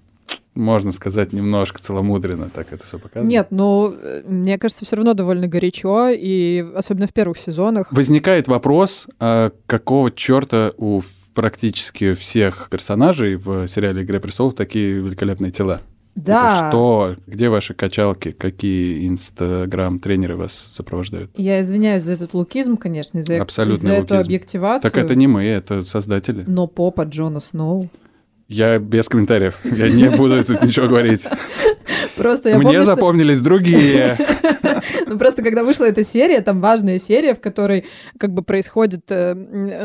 [0.53, 3.29] можно сказать, немножко целомудренно так это все показано.
[3.29, 3.95] Нет, ну,
[4.27, 7.87] мне кажется, все равно довольно горячо, и особенно в первых сезонах.
[7.91, 10.99] Возникает вопрос, а какого черта у
[11.37, 15.81] практически всех персонажей в сериале «Игра престолов» такие великолепные тела?
[16.15, 16.57] Да.
[16.57, 17.15] Типа, что?
[17.27, 18.31] Где ваши качалки?
[18.31, 21.29] Какие инстаграм-тренеры вас сопровождают?
[21.37, 24.27] Я извиняюсь за этот лукизм, конечно, за, Абсолютный за эту лукизм.
[24.29, 24.91] объективацию.
[24.91, 26.43] Так это не мы, это создатели.
[26.47, 27.87] Но попа Джона Сноу.
[28.47, 29.59] Я без комментариев.
[29.63, 31.27] Я не буду тут ничего говорить.
[32.15, 34.17] Просто я Мне помню, что- запомнились другие.
[35.09, 37.85] Ну, просто когда вышла эта серия, там важная серия, в которой
[38.19, 39.33] как бы происходит, э,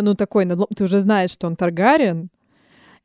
[0.03, 0.67] ну, такой надлом.
[0.75, 2.29] Ты уже знаешь, что он Таргариен,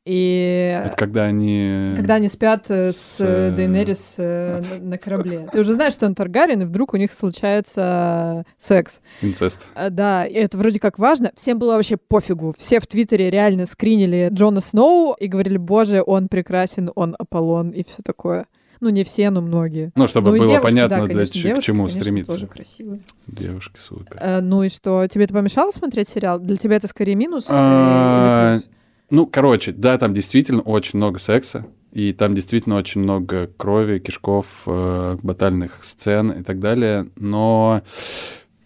[0.06, 1.94] и Это когда они...
[1.96, 5.48] когда они спят э, с с, Дейнерис э, на- на корабле.
[5.52, 9.02] Ты уже знаешь, что он Таргариен, и вдруг у них случается секс.
[9.22, 9.68] Инцест.
[9.92, 11.32] Да, и это вроде как важно.
[11.36, 12.54] Всем было вообще пофигу.
[12.58, 17.84] Все в Твиттере реально скринили Джона Сноу и говорили, боже, он прекрасен, он Аполлон и
[17.84, 18.46] все такое.
[18.80, 19.92] Ну, не все, но многие.
[19.96, 22.34] Ну, чтобы Ну, было девушки, понятно, да, для конечно, к девушки, чему конечно, стремиться.
[22.34, 23.02] тоже красивые.
[23.28, 24.18] Девушки супер.
[24.20, 26.40] Э, ну и что, тебе это помешало смотреть сериал?
[26.40, 27.46] Для тебя это скорее минус?
[27.50, 28.70] А, или плюс?
[29.10, 34.46] Ну, короче, да, там действительно очень много секса, и там действительно очень много крови, кишков,
[34.66, 37.82] э, батальных сцен и так далее, но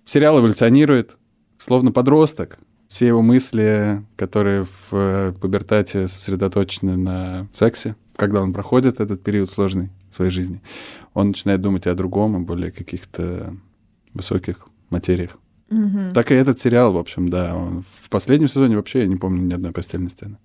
[0.06, 1.18] сериал эволюционирует,
[1.58, 2.58] словно подросток.
[2.90, 9.50] Все его мысли, которые в э, пубертате сосредоточены на сексе, когда он проходит этот период
[9.50, 10.62] сложный своей жизни,
[11.14, 13.56] он начинает думать о другом, о более каких-то
[14.14, 15.38] высоких материях.
[15.70, 16.14] Мгм.
[16.14, 17.56] Так и этот сериал, в общем, да.
[17.56, 20.38] Он в последнем сезоне вообще я не помню ни одной постельной сцены.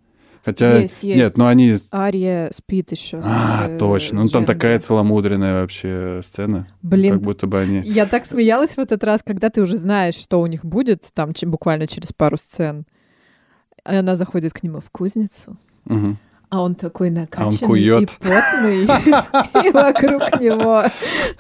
[0.45, 1.21] Хотя, Есть, есть.
[1.21, 1.77] нет, но они...
[1.93, 3.21] Ария спит еще.
[3.21, 4.23] А, точно.
[4.23, 6.69] Ну, там такая целомудренная вообще сцена.
[6.83, 7.81] Блин, Как будто бы они...
[7.81, 11.33] Я так смеялась в этот раз, когда ты уже знаешь, что у них будет, там
[11.47, 12.87] буквально через пару сцен.
[13.91, 16.17] И она заходит к нему в кузницу, Мгм.
[16.49, 18.11] А он такой накачанный и кует.
[18.19, 18.85] потный,
[19.67, 20.85] и вокруг него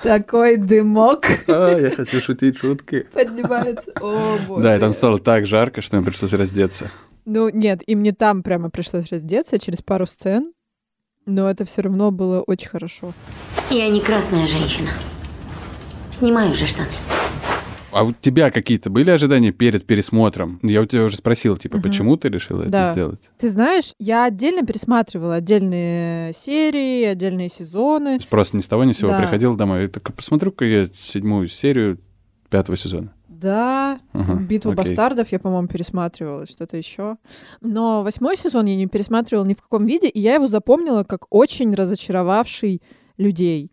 [0.03, 3.07] такой дымок А, я хочу шутить шутки.
[3.13, 3.91] поднимается.
[4.01, 4.63] О, боже.
[4.63, 6.91] Да, и там стало так жарко, что им пришлось раздеться.
[7.25, 10.53] Ну, нет, им не там прямо пришлось раздеться через пару сцен,
[11.25, 13.13] но это все равно было очень хорошо.
[13.71, 14.91] Я не красная женщина.
[16.11, 16.89] Снимаю уже штаны.
[17.97, 20.59] А у тебя какие-то были ожидания перед пересмотром?
[20.63, 21.83] Я у тебя уже спросил, типа, Мгм.
[21.89, 22.93] почему ты решила это Да.
[22.93, 23.21] сделать?
[23.39, 28.19] Ты знаешь, я отдельно пересматривала отдельные серии, отдельные сезоны.
[28.29, 29.19] Просто ни с того ни с сего Да.
[29.19, 29.85] приходил домой.
[29.85, 31.99] И так посмотрю-ка я седьмую серию
[32.51, 33.15] пятого сезона.
[33.29, 34.85] Да, Ага, Битву окей.
[34.85, 37.17] бастардов я, по-моему, пересматривала, что-то еще.
[37.63, 41.27] Но восьмой сезон я не пересматривала ни в каком виде, и я его запомнила как
[41.31, 42.83] очень разочаровавший
[43.19, 43.73] людей.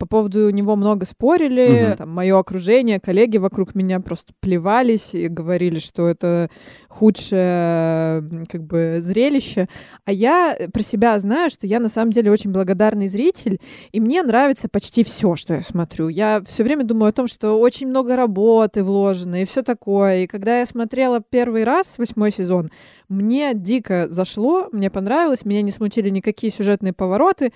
[0.00, 1.96] По поводу него много спорили, Мгм.
[1.98, 6.48] там, мое окружение, коллеги вокруг меня просто плевались и говорили, что это
[6.88, 9.68] худшее как бы зрелище.
[10.06, 13.60] А я э, про себя знаю, что я на самом деле очень благодарный зритель,
[13.92, 16.08] и мне нравится почти все, что я смотрю.
[16.08, 20.24] Я все время думаю о том, что очень много работы вложено и все такое.
[20.24, 22.70] И когда я смотрела первый раз восьмой сезон,
[23.10, 27.52] мне дико зашло, мне понравилось, меня не смутили никакие сюжетные повороты.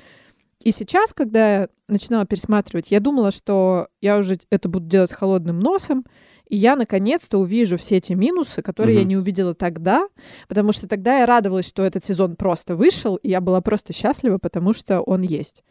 [0.65, 5.15] И сейчас, когда я начинала пересматривать, я думала, что я уже это буду делать с
[5.15, 6.07] холодным носом,
[6.49, 9.09] и я наконец-то увижу все эти минусы, которые я Мгм.
[9.09, 10.09] не увидела тогда,
[10.49, 14.39] потому что тогда я радовалась, что этот сезон просто вышел, и я была просто счастлива,
[14.39, 15.63] потому что он есть.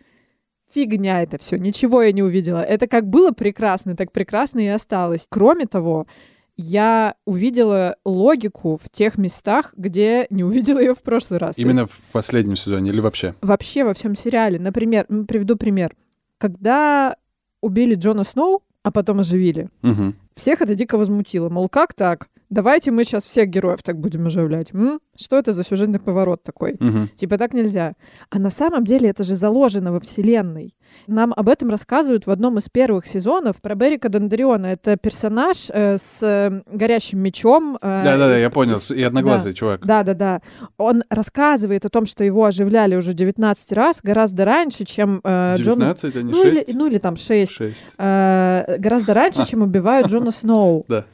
[0.72, 2.60] Фигня это все, ничего я не увидела.
[2.64, 5.26] Это как было прекрасно, так прекрасно и осталось.
[5.28, 6.06] Кроме того,
[6.56, 11.56] я увидела логику в тех местах, где не увидела ее в прошлый раз.
[11.56, 13.34] То есть Именно в последнем сезоне или вообще?
[13.42, 14.60] вообще во всем сериале.
[14.60, 15.96] Например, приведу пример.
[16.38, 17.16] Когда
[17.62, 20.16] убили Джона Сноу, а потом оживили, Мгм.
[20.36, 21.50] всех это дико возмутило.
[21.50, 22.28] Мол, как так?
[22.54, 24.74] Давайте мы сейчас всех героев так будем оживлять.
[24.74, 25.00] М?
[25.20, 26.76] Что это за сюжетный поворот такой?
[26.80, 27.10] Мгм.
[27.16, 27.94] Типа так нельзя.
[28.30, 30.76] А на самом деле это же заложено во вселенной.
[31.08, 34.68] Нам об этом рассказывают в одном из первых сезонов про Берика Дондриона.
[34.68, 37.78] Это персонаж э, с э, горящим мечом.
[37.82, 38.76] э, Да-да-да, я понял.
[38.78, 39.84] из- И одноглазый чувак.
[39.84, 40.42] да, да, да.
[40.78, 45.86] Он рассказывает о том, что его оживляли уже 19 раз, гораздо раньше, чем э, Джона...
[45.96, 46.74] 19, а не Ну или, 6?
[46.76, 47.52] ну или там 6.
[47.52, 47.84] 6.
[47.98, 49.46] гораздо раньше, А.
[49.46, 50.86] чем убивают Джона Сноу.
[50.94, 51.06] Да.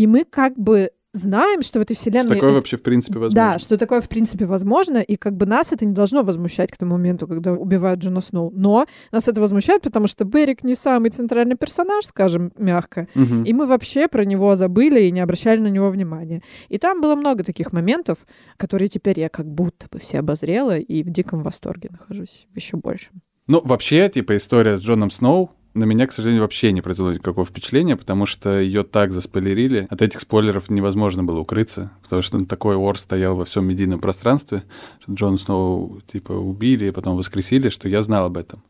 [0.00, 2.36] И мы как бы знаем, что в этой вселенной...
[2.36, 3.34] Такое это- вообще в принципе возможно.
[3.52, 6.76] Да, что такое в принципе возможно, и как бы нас это не должно возмущать к
[6.78, 8.50] тому моменту, когда убивают Джона Сноу.
[8.54, 13.42] Но нас это возмущает, потому что Берик не самый центральный персонаж, скажем мягко, Мгм.
[13.42, 16.42] и мы вообще про него забыли и не обращали на него внимания.
[16.68, 18.18] И там было много таких моментов,
[18.56, 23.10] которые теперь я как будто бы все обозрела и в диком восторге нахожусь еще больше.
[23.48, 27.46] Ну, вообще, типа, история с Джоном Сноу на меня, к сожалению, вообще не произвела никакого
[27.46, 29.86] впечатления, потому что ее так заспойлерили.
[29.90, 34.64] От этих спойлеров невозможно было укрыться, потому что такой ор стоял во всем медийном пространстве,
[35.00, 38.62] что Джона Сноу, типа, убили, и потом воскресили, что я знал об этом.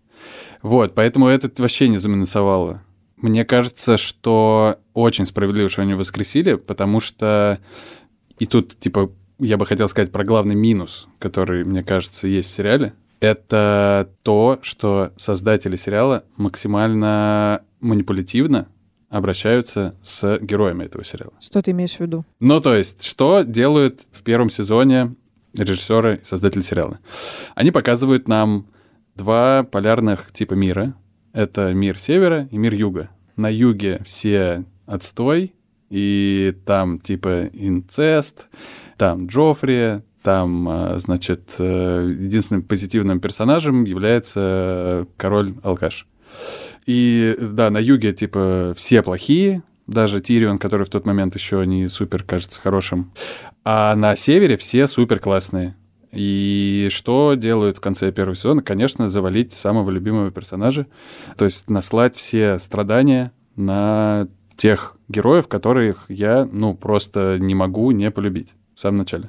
[0.62, 2.82] Вот, поэтому это вообще не заминусовало.
[3.16, 7.58] Мне кажется, что очень справедливо, что они воскресили, потому что
[8.38, 12.56] и тут, типа, я бы хотел сказать про главный минус, который, мне кажется, есть в
[12.56, 12.94] сериале.
[13.20, 18.68] Это то, что создатели сериала максимально манипулятивно
[19.10, 21.34] обращаются с героями этого сериала.
[21.40, 22.24] Что ты имеешь в виду?
[22.38, 25.14] Ну, то есть, что делают в первом сезоне
[25.52, 27.00] режиссеры и создатели сериала?
[27.54, 28.66] Они показывают нам
[29.16, 30.94] два полярных типа мира.
[31.32, 33.10] Это мир севера и мир юга.
[33.36, 35.54] На юге все отстой,
[35.90, 38.48] и там типа инцест,
[38.96, 46.06] там Джоффри, там, а, значит, э, единственным позитивным персонажем является э, король-алкаш.
[46.86, 51.88] И да, на юге, типа, все плохие, даже Тирион, который в тот момент еще не
[51.88, 53.12] супер кажется хорошим.
[53.64, 55.76] А на севере все супер классные.
[56.12, 58.62] И что делают в конце первого сезона?
[58.62, 60.86] Конечно, завалить самого любимого персонажа.
[61.36, 68.10] То есть наслать все страдания на тех героев, которых я, ну, просто не могу не
[68.10, 69.28] полюбить в самом начале.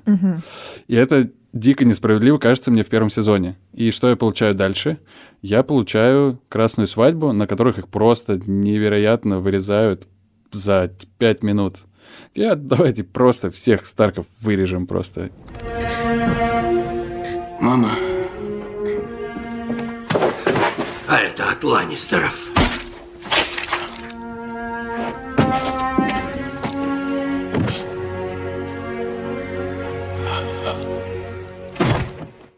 [0.88, 3.58] И это дико несправедливо, кажется мне, в первом сезоне.
[3.74, 5.00] И что я получаю дальше?
[5.42, 10.08] Я получаю красную свадьбу, на которых их просто невероятно вырезают
[10.54, 11.80] за пять минут.
[12.34, 15.32] Я, давайте просто всех Старков вырежем просто.
[17.60, 17.92] Мама.
[21.10, 22.51] А это от Ланнистеров.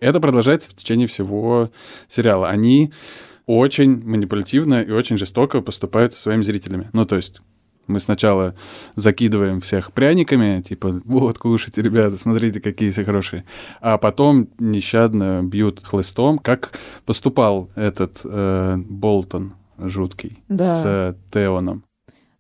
[0.04, 1.72] Это продолжается в течение всего
[2.08, 2.50] сериала.
[2.50, 2.92] Они
[3.46, 6.90] очень манипулятивно и очень жестоко поступают со своими зрителями.
[6.94, 7.42] Ну, то есть
[7.88, 8.56] мы сначала
[8.96, 13.44] закидываем всех пряниками, типа, вот, кушайте, ребята, смотрите, какие все хорошие.
[13.82, 16.72] А потом нещадно бьют хлыстом, как
[17.06, 20.64] поступал этот э, Болтон жуткий Да.
[20.82, 21.84] с э, Теоном.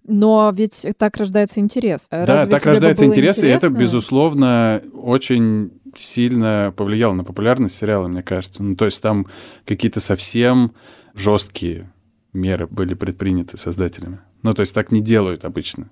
[0.06, 2.08] Но ведь так рождается интерес.
[2.12, 3.78] да, Разве так тебе бы рождается интерес, и это, интересно?
[3.80, 8.63] безусловно, очень сильно повлияло на популярность сериала, мне кажется.
[8.63, 9.27] Ну, то есть там
[9.65, 10.73] какие-то совсем
[11.13, 11.91] жесткие
[12.34, 14.19] меры были предприняты создателями.
[14.41, 15.89] Ну, то есть так не делают обычно.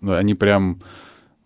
[0.00, 0.80] Ну, они прям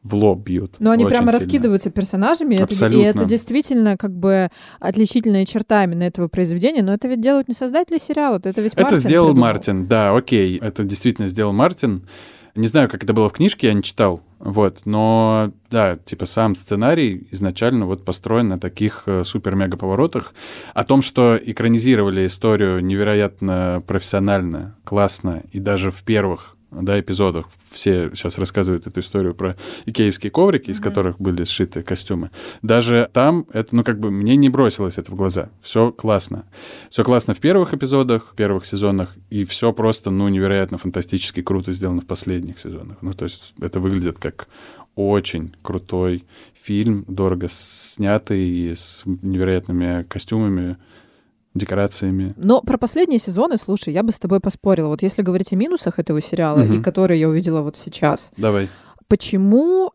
[0.04, 0.76] в лоб бьют.
[0.78, 1.44] Но они прямо сильно.
[1.44, 3.08] раскидываются персонажами, это, и Абсолютно.
[3.08, 7.98] это действительно как бы отличительная черта именно этого произведения, но это ведь делают не создатели
[7.98, 9.48] сериала, это ведь Это Мартин сделал придумал.
[9.48, 10.58] Мартин, да, окей.
[10.58, 12.06] Это действительно сделал Мартин.
[12.54, 14.22] Не знаю, как это было в книжке, я не читал.
[14.38, 20.34] Вот, но да, типа сам сценарий изначально вот построен на таких э, супер-мега поворотах.
[20.74, 28.10] О том, что экранизировали историю невероятно профессионально, классно, и даже в первых да, эпизодах все
[28.14, 29.56] сейчас рассказывают эту историю про
[29.86, 32.30] икеевские коврики, из которых были сшиты костюмы.
[32.62, 35.50] Даже там это, ну, как бы мне не бросилось это в глаза.
[35.60, 36.44] Все классно.
[36.90, 41.72] Все классно в первых эпизодах, в первых сезонах, и все просто, ну, невероятно фантастически круто
[41.72, 42.98] сделано в последних сезонах.
[43.00, 44.48] Ну, то есть это выглядит как
[44.96, 46.24] очень крутой
[46.62, 50.76] фильм, дорого снятый, с невероятными костюмами.
[51.54, 52.34] Декорациями.
[52.36, 54.88] Но про последние сезоны, слушай, я бы с тобой поспорила.
[54.88, 56.80] Вот если говорить о минусах этого сериала, Мгм.
[56.80, 58.68] и которые я увидела вот сейчас, Давай.
[59.08, 59.92] почему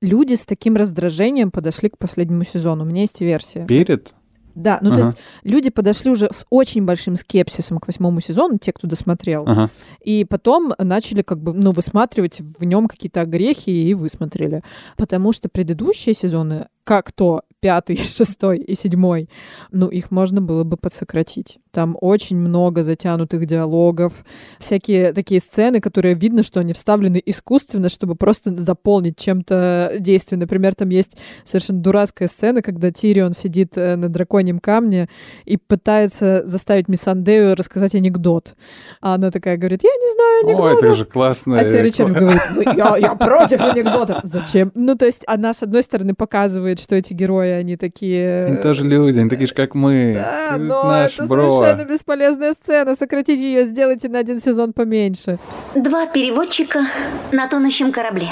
[0.00, 2.84] люди с таким раздражением подошли к последнему сезону?
[2.84, 3.66] У меня есть версия.
[3.66, 4.14] Перед?
[4.54, 5.06] Да, ну то Ага.
[5.06, 9.70] есть люди подошли уже с очень большим скепсисом к восьмому сезону, те, кто досмотрел, Ага.
[10.04, 14.62] и потом начали как бы, ну, высматривать в нем какие-то огрехи и высмотрели.
[14.96, 19.28] Потому что предыдущие сезоны, как то пятый, шестой и седьмой,
[19.70, 21.58] ну, их можно было бы подсократить.
[21.72, 24.24] Там очень много затянутых диалогов,
[24.58, 30.38] всякие такие сцены, которые видно, что они вставлены искусственно, чтобы просто заполнить чем-то действие.
[30.38, 35.08] Например, там есть совершенно дурацкая сцена, когда Тирион сидит э, на драконьем камне
[35.44, 38.54] и пытается заставить Миссандею рассказать анекдот.
[39.00, 40.84] А она такая говорит, я не знаю О, анекдотов.
[40.84, 41.58] это же классно.
[41.58, 44.20] А Серый Червь говорит, «Ну, я, я против анекдотов.
[44.24, 44.72] Зачем?
[44.74, 48.44] Ну, то есть она, с одной стороны, показывает, что эти герои, они такие...
[48.44, 50.14] Они тоже люди, они такие же, как мы.
[50.14, 51.59] Да, но наш это бро.
[51.64, 52.94] Совершенно бесполезная сцена.
[52.94, 55.38] Сократите ее, сделайте на один сезон поменьше.
[55.74, 56.86] Два переводчика
[57.32, 58.28] на тонущем корабле.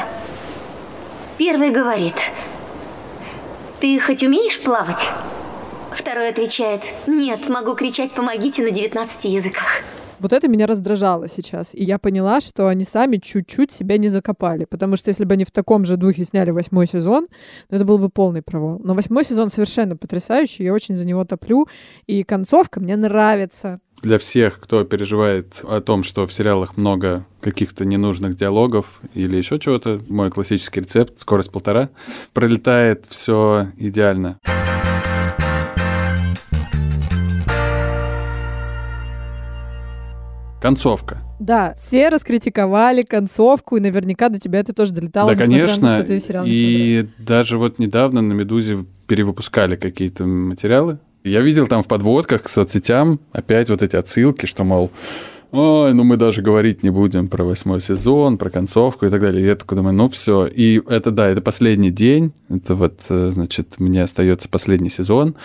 [1.36, 2.16] Первый говорит,
[3.80, 5.08] ты хоть умеешь плавать?
[5.92, 9.82] Второй отвечает, нет, могу кричать «помогите» на 19 языках.
[10.20, 11.74] Вот это меня раздражало сейчас.
[11.74, 14.64] И я поняла, что они сами чуть-чуть себя не закопали.
[14.64, 17.28] Потому что если бы они в таком же духе сняли восьмой сезон,
[17.70, 18.81] ну, это был бы полный провал.
[18.83, 20.64] Но восьмой сезон совершенно потрясающий.
[20.64, 21.68] Я очень за него топлю.
[22.07, 23.81] И концовка мне нравится.
[24.02, 29.59] Для всех, кто переживает о том, что в сериалах много каких-то ненужных диалогов или еще
[29.59, 31.90] чего-то, мой классический рецепт скорость полтора
[32.33, 34.38] пролетает все идеально.
[40.68, 41.22] Концовка.
[41.40, 45.81] Да, все раскритиковали концовку, и наверняка до тебя это тоже долетало, да, несмотря на то,
[45.81, 45.98] конечно.
[45.98, 50.98] что ты сериал не И даже вот недавно на «Медузе» перевыпускали какие-то материалы.
[51.24, 54.90] Я видел там в подводках к соцсетям опять вот эти отсылки, что, мол,
[55.52, 59.44] ой, ну мы даже говорить не будем про восьмой сезон, про концовку и так далее.
[59.44, 60.46] Я такой думаю, ну все.
[60.46, 65.37] И это, да, это последний день, это вот, э, значит, мне остается последний сезон.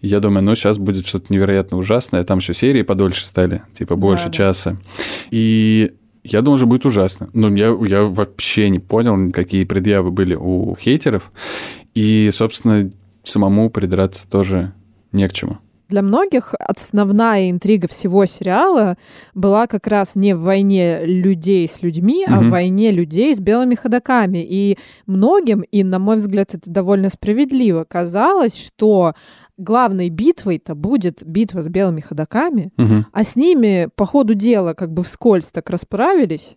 [0.00, 2.24] И я думаю, ну сейчас будет что-то невероятно ужасное.
[2.24, 4.36] Там еще серии подольше стали, типа больше Да, да.
[4.36, 4.76] часа.
[5.30, 5.92] И
[6.22, 7.30] я думал, что будет ужасно.
[7.32, 11.30] Но я, я вообще не понял, какие предъявы были у хейтеров.
[11.94, 12.90] И, собственно,
[13.22, 14.72] самому придраться тоже
[15.12, 15.58] не к чему.
[15.88, 18.96] Для многих основная интрига всего сериала
[19.34, 23.76] была как раз не в войне людей с людьми, а в войне людей с белыми
[23.76, 24.38] ходаками.
[24.38, 29.14] И многим, и на мой взгляд это довольно справедливо, казалось, что
[29.58, 33.06] главной битвой-то будет битва с белыми ходаками, Мгм.
[33.12, 36.56] а с ними по ходу дела как бы вскользь так расправились.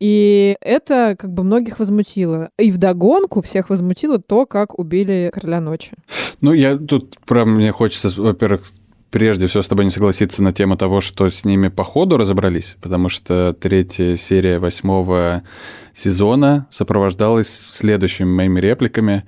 [0.00, 2.50] И это как бы многих возмутило.
[2.58, 5.92] И вдогонку всех возмутило то, как убили Короля Ночи.
[6.40, 8.64] Ну, я тут, прям мне хочется, во-первых,
[9.10, 12.76] прежде всего с тобой не согласиться на тему того, что с ними по ходу разобрались,
[12.80, 15.44] потому что третья серия восьмого
[15.92, 19.24] сезона сопровождалась следующими моими репликами.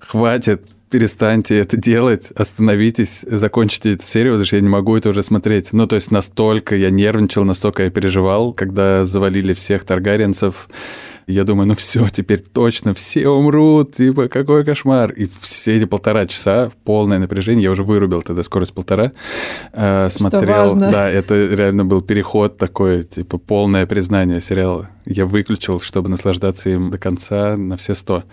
[0.00, 5.22] Хватит, перестаньте это делать, остановитесь, закончите эту серию, потому что я не могу это уже
[5.22, 5.72] смотреть.
[5.72, 10.68] Ну, то есть настолько я нервничал, настолько я переживал, когда завалили всех таргариенцев.
[11.26, 15.12] Я думаю, ну все, теперь точно все умрут, типа, какой кошмар.
[15.12, 19.12] И все эти полтора часа, полное напряжение, я уже вырубил тогда скорость полтора,
[19.72, 20.42] э, смотрел.
[20.42, 20.90] важно.
[20.90, 24.90] Да, это реально был переход такой, типа, полное признание сериала.
[25.06, 28.24] Я выключил, чтобы наслаждаться им до конца на все сто.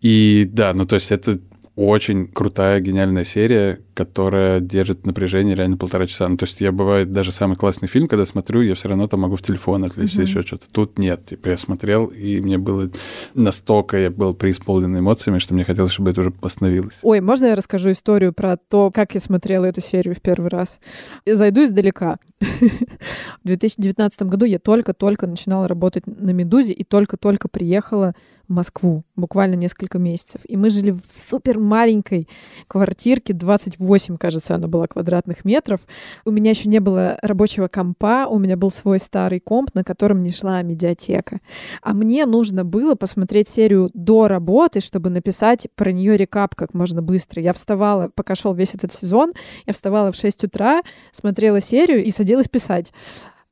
[0.00, 1.40] И да, ну то есть это
[1.76, 6.26] очень крутая, гениальная серия, которая держит напряжение реально полтора часа.
[6.26, 9.20] Ну, то есть я, бывает, даже самый классный фильм, когда смотрю, я все равно там
[9.20, 10.66] могу в телефон отвлечься, еще что-то.
[10.72, 11.26] Тут нет.
[11.26, 12.90] Типа я смотрел, и мне было
[13.34, 16.98] настолько, я был преисполнен эмоциями, что мне хотелось, чтобы это уже остановилось.
[17.02, 20.80] Ой, можно я расскажу историю про то, как я смотрела эту серию в первый раз?
[21.26, 22.18] Я зайду издалека.
[22.40, 28.14] В 2019 году я только-только начинала работать на «Медузе» и только-только приехала
[28.48, 30.40] Москву, буквально несколько месяцев.
[30.46, 32.28] И мы жили в супер маленькой
[32.68, 35.80] квартирке, 28, кажется, она была квадратных метров.
[36.24, 40.22] У меня еще не было рабочего компа, у меня был свой старый комп, на котором
[40.22, 41.40] не шла медиатека.
[41.82, 47.02] А мне нужно было посмотреть серию до работы, чтобы написать про нее рекап как можно
[47.02, 47.42] быстро.
[47.42, 49.32] Я вставала, пока шел весь этот сезон,
[49.66, 52.92] я вставала в 6 утра, смотрела серию и садилась писать.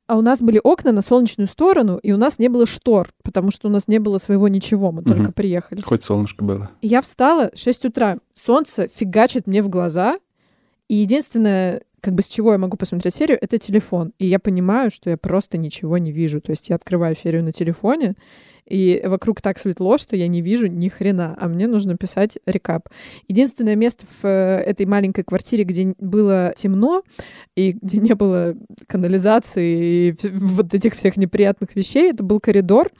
[0.07, 3.51] А у нас были окна на солнечную сторону, и у нас не было штор, потому
[3.51, 5.33] что у нас не было своего ничего, мы только Мгм.
[5.33, 5.81] приехали.
[5.81, 6.71] Хоть солнышко было.
[6.83, 10.19] Я встала 6 утра, солнце фигачит мне в глаза,
[10.89, 14.13] и единственное, как бы с чего я могу посмотреть серию, это телефон.
[14.19, 16.43] И я понимаю, что я просто ничего не вижу.
[16.43, 18.15] То есть я открываю серию на телефоне,
[18.67, 22.89] и вокруг так светло, что я не вижу ни хрена, а мне нужно писать рекап.
[23.27, 27.03] Единственное место в э, этой маленькой квартире, где было темно
[27.57, 28.55] и где не было
[28.87, 32.91] канализации и вот этих всех неприятных вещей, это был коридор,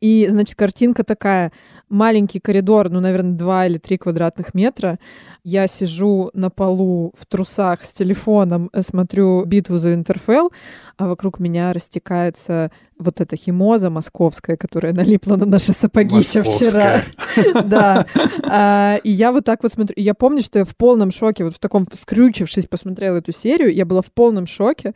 [0.00, 1.52] и, значит, картинка такая.
[1.88, 4.98] Маленький коридор, ну, наверное, 2 или 3 квадратных метра.
[5.44, 10.52] Я сижу на полу в трусах с телефоном, э, смотрю битву за Интерфел,
[10.96, 17.02] а вокруг меня растекается вот эта химоза московская, которая налипла на наши сапоги еще вчера.
[17.64, 18.06] Да.
[18.44, 19.94] А, и я вот так вот смотрю.
[19.96, 23.84] Я помню, что я в полном шоке, вот в таком скрючившись посмотрела эту серию, я
[23.86, 24.94] была в полном шоке,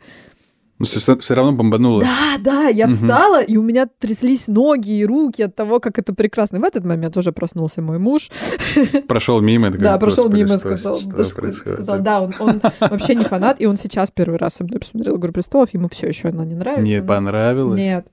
[0.77, 2.01] Ну, все, все равно бомбануло.
[2.03, 6.13] да, да, я встала, и у меня тряслись ноги и руки от того, как это
[6.13, 6.59] прекрасно.
[6.59, 8.29] В этот момент уже проснулся мой муж.
[9.07, 9.67] Прошел мимо.
[9.67, 13.23] такой, Да, прошел «Господи, мимо, сказал, что что- происходит?» сказал, да, он, он вообще не
[13.23, 16.43] фанат, и он сейчас первый раз со мной посмотрел «Игру престолов», ему все еще она
[16.43, 16.83] не нравится.
[16.83, 17.79] Не но- понравилось?
[17.79, 18.07] Нет,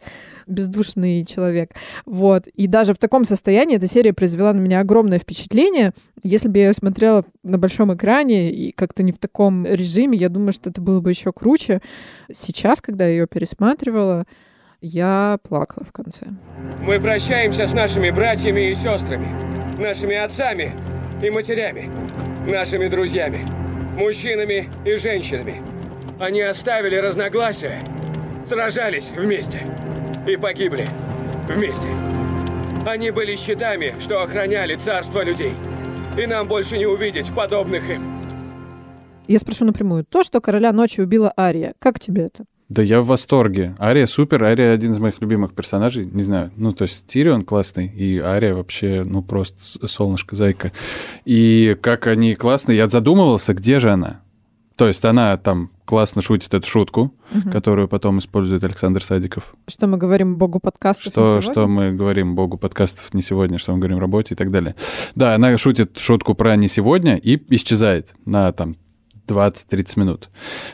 [0.47, 1.73] бездушный человек.
[2.07, 2.47] Вот.
[2.49, 5.93] И даже в таком состоянии эта серия произвела на меня огромное впечатление.
[6.23, 10.29] Если бы я ее смотрела на большом экране и как-то не в таком режиме, я
[10.29, 11.81] думаю, что это было бы еще круче.
[12.33, 14.27] Сейчас, когда я ее пересматривала,
[14.81, 16.27] я плакала в конце.
[16.85, 19.29] Мы прощаемся с нашими братьями и сестрами,
[19.79, 20.75] нашими отцами
[21.23, 21.89] и матерями,
[22.49, 23.47] нашими друзьями,
[23.97, 25.63] мужчинами и женщинами.
[26.19, 27.81] Они оставили разногласия,
[28.47, 29.61] сражались вместе
[30.27, 30.87] и погибли
[31.49, 31.89] вместе.
[32.87, 35.53] Они были щитами, что охраняли царство людей.
[36.21, 38.03] И нам больше не увидеть подобных им.
[39.29, 40.05] Я спрошу напрямую.
[40.05, 42.45] То, что короля ночи убила Ария, как тебе это?
[42.69, 43.75] Да я в восторге.
[43.79, 46.07] Ария супер, Ария один из моих любимых персонажей.
[46.07, 50.73] Не знаю, ну то есть Тирион классный, и Ария вообще, ну просто с- солнышко, зайка.
[51.25, 54.21] И как они классные, я задумывался, где же она?
[54.77, 57.15] То есть она там классно шутит эту шутку,
[57.51, 59.55] которую потом использует Александр Садиков.
[59.69, 63.73] Что мы говорим богу подкастов Что, на что мы говорим богу подкастов не сегодня, что
[63.73, 64.75] мы говорим работе и так далее.
[65.15, 68.77] Да, она шутит шутку про не сегодня и исчезает на там
[69.27, 70.31] 20-30 минут.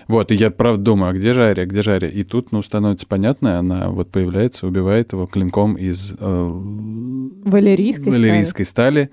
[0.07, 2.11] Вот, и я правда думаю, а где же Ария, где же Ария?
[2.11, 6.51] И тут, ну, становится понятно, она вот появляется, убивает его клинком из э,
[7.45, 8.17] Валерийской стали.
[8.17, 9.11] валерийской стали.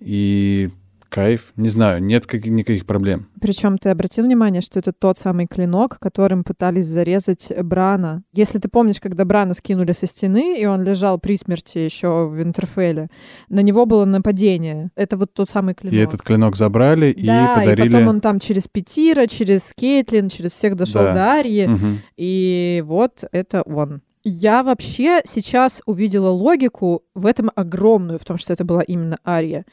[0.00, 0.70] И
[1.08, 3.28] кайф, не знаю, нет каких- никаких проблем.
[3.40, 8.22] Причем ты обратил внимание, что это тот самый клинок, которым пытались зарезать Брана.
[8.32, 12.34] Если ты помнишь, когда Брана скинули со стены, и он лежал при смерти еще в
[12.34, 13.08] Винтерфелле,
[13.48, 14.90] на него было нападение.
[14.96, 15.94] Это вот тот самый клинок.
[15.94, 17.88] И этот клинок забрали да, и подарили...
[17.88, 21.14] и потом он там через Петира, через Кейтлин, через всех дошел Да.
[21.14, 21.66] до Арии.
[21.66, 21.98] Мгм.
[22.16, 24.02] И вот это он.
[24.24, 29.64] Я вообще сейчас увидела логику в этом огромную, в том, что это была именно Ария.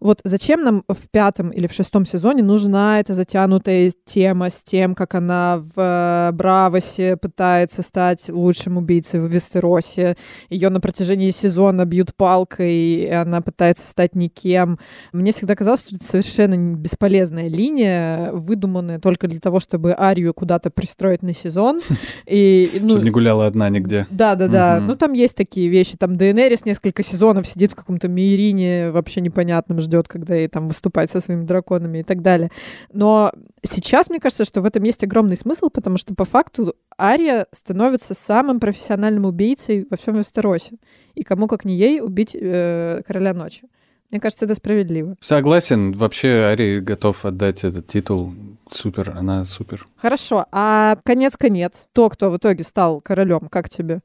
[0.00, 4.94] Вот зачем нам в пятом или в шестом сезоне нужна эта затянутая тема с тем,
[4.94, 10.16] как она в э, Бравосе пытается стать лучшим убийцей в Вестеросе.
[10.50, 14.78] Ее на протяжении сезона бьют палкой, и она пытается стать никем.
[15.12, 20.70] Мне всегда казалось, что это совершенно бесполезная линия, выдуманная только для того, чтобы Арию куда-то
[20.70, 21.80] пристроить на сезон.
[22.26, 24.06] И, ну, Чтобы не гуляла одна нигде.
[24.10, 24.80] да, да, да.
[24.80, 25.96] Ну, там есть такие вещи.
[25.96, 31.10] Там ДНРис несколько сезонов сидит в каком-то Мейрине вообще непонятном, ждет, когда ей там выступать
[31.10, 32.50] со своими драконами и так далее.
[32.92, 33.32] Но
[33.62, 38.14] сейчас мне кажется, что в этом есть огромный смысл, потому что по факту Ария становится
[38.14, 40.76] самым профессиональным убийцей во всем Вестеросе.
[41.14, 43.62] И кому, как не ей, убить э, Короля Ночи.
[44.10, 45.16] Мне кажется, это справедливо.
[45.20, 48.32] Согласен, вообще Ари готов отдать этот титул.
[48.70, 49.86] Супер, она супер.
[49.96, 51.86] Хорошо, а конец-конец.
[51.92, 54.00] То, кто в итоге стал королем, как тебе?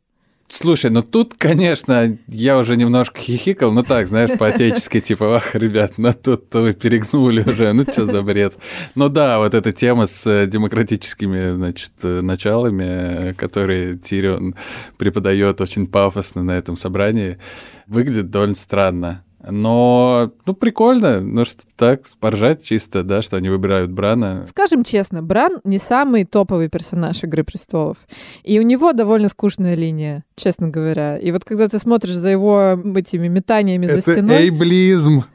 [0.47, 5.93] Слушай, ну тут, конечно, я уже немножко хихикал, ну так, знаешь, по-отечески, типа, ах, ребят,
[5.97, 8.55] ну тут вы перегнули уже, ну что за бред.
[8.93, 14.55] Ну да, вот эта тема с э, демократическими, значит, э, началами, э, которые Тирион
[14.97, 17.39] преподает очень пафосно на этом собрании,
[17.87, 19.23] выглядит довольно странно.
[19.49, 24.45] Но, ну, прикольно, ну что так, поржать чисто, да, что они выбирают Брана.
[24.47, 27.97] Скажем честно, Бран не самый топовый персонаж «Игры престолов».
[28.43, 31.17] И у него довольно скучная линия, честно говоря.
[31.17, 34.43] И вот когда ты смотришь за его этими метаниями за Это стеной...
[34.43, 35.25] эйблизм.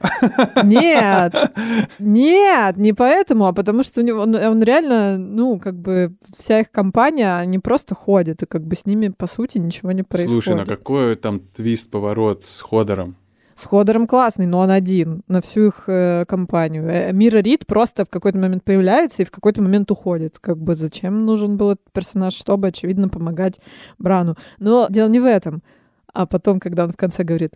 [0.65, 1.35] Нет,
[1.99, 6.61] нет, не поэтому, а потому что у него, он, он реально, ну, как бы вся
[6.61, 10.45] их компания, они просто ходят, и как бы с ними, по сути, ничего не происходит.
[10.45, 13.17] Слушай, ну какой там твист-поворот с Ходором?
[13.59, 16.85] С Ходором классный, но он один на всю их э, компанию.
[16.89, 20.39] Э, Мира Рид просто в какой-то момент появляется и в какой-то момент уходит.
[20.39, 23.59] Как бы зачем нужен был этот персонаж, чтобы, очевидно, помогать
[23.99, 24.37] Брану.
[24.61, 25.65] Но дело не в этом.
[26.15, 27.55] А потом, когда он в конце говорит,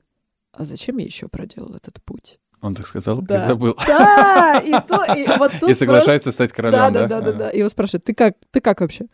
[0.52, 2.40] а зачем я еще проделал этот путь?
[2.62, 3.46] Он так сказал и Да.
[3.46, 3.76] забыл.
[3.86, 7.06] Да, и, то, и вот тут И соглашается стать королем, Да, да?
[7.06, 7.50] да, да, да, да.
[7.50, 9.06] И его спрашивают, ты как, ты как вообще?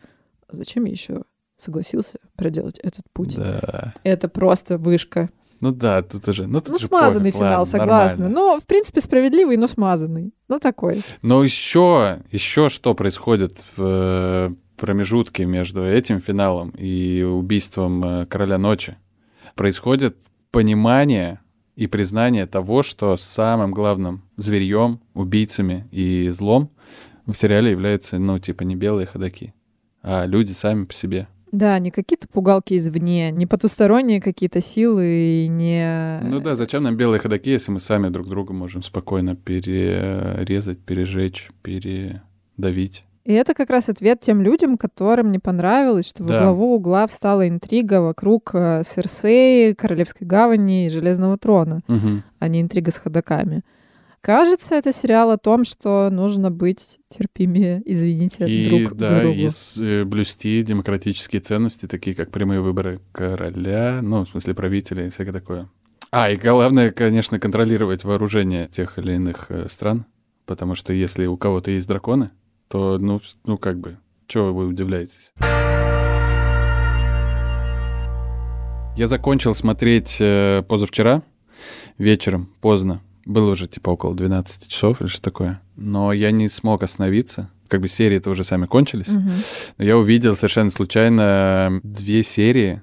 [0.51, 1.21] «А Зачем я еще
[1.55, 3.35] согласился проделать этот путь?
[3.35, 3.93] Да.
[4.03, 5.29] Это просто вышка.
[5.61, 6.47] Ну да, тут уже...
[6.47, 8.23] Ну, тут Ну, смазанный пофиг, финал, ладно, согласна.
[8.23, 8.29] нормально.
[8.29, 10.33] Ну, в принципе, справедливый, но смазанный.
[10.47, 11.01] Ну, такой.
[11.21, 18.57] Но еще, еще что происходит в э, промежутке между этим финалом и убийством э, короля
[18.57, 18.97] ночи?
[19.55, 20.17] Происходит
[20.51, 21.41] понимание
[21.75, 26.71] и признание того, что самым главным зверьем, убийцами и злом
[27.25, 29.53] в сериале являются, ну, типа, не белые ходаки,
[30.01, 31.27] а люди сами по себе.
[31.51, 35.05] Да, не какие-то пугалки извне, не потусторонние какие-то силы,
[35.45, 36.21] и не...
[36.25, 41.49] Ну да, зачем нам белые ходаки, если мы сами друг друга можем спокойно перерезать, пережечь,
[41.63, 43.03] передавить?
[43.25, 46.39] И это как раз ответ тем людям, которым не понравилось, что Да.
[46.39, 52.23] главу угла встала интрига вокруг э, Серсеи, Королевской гавани и Железного трона, Мгм.
[52.39, 53.61] а не интрига с ходоками.
[54.21, 59.37] Кажется, это сериал о том, что нужно быть терпимее, извините, И друг да, другу.
[59.37, 65.09] и э, блюсти демократические ценности, такие как прямые выборы короля, ну, в смысле правителя и
[65.09, 65.69] всякое такое.
[66.11, 70.05] А, и главное, конечно, контролировать вооружение тех или иных э, стран,
[70.45, 72.31] потому что если у кого-то есть драконы,
[72.67, 75.31] то, ну, ну как бы, чего вы удивляетесь?
[78.97, 81.23] Я закончил смотреть э, позавчера
[81.97, 83.01] вечером, поздно.
[83.29, 85.61] Было уже типа около 12 часов или что такое.
[85.75, 87.51] Но я не смог остановиться.
[87.67, 89.09] Как бы серии-то уже сами кончились.
[89.09, 89.31] Мгм.
[89.77, 92.81] Но я увидел совершенно случайно две серии.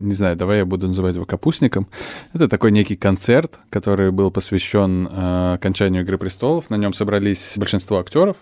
[0.00, 1.86] Не знаю, давай я буду называть его капустником.
[2.32, 6.70] Это такой некий концерт, который был посвящен э, окончанию Игры престолов.
[6.70, 8.36] На нем собрались большинство актеров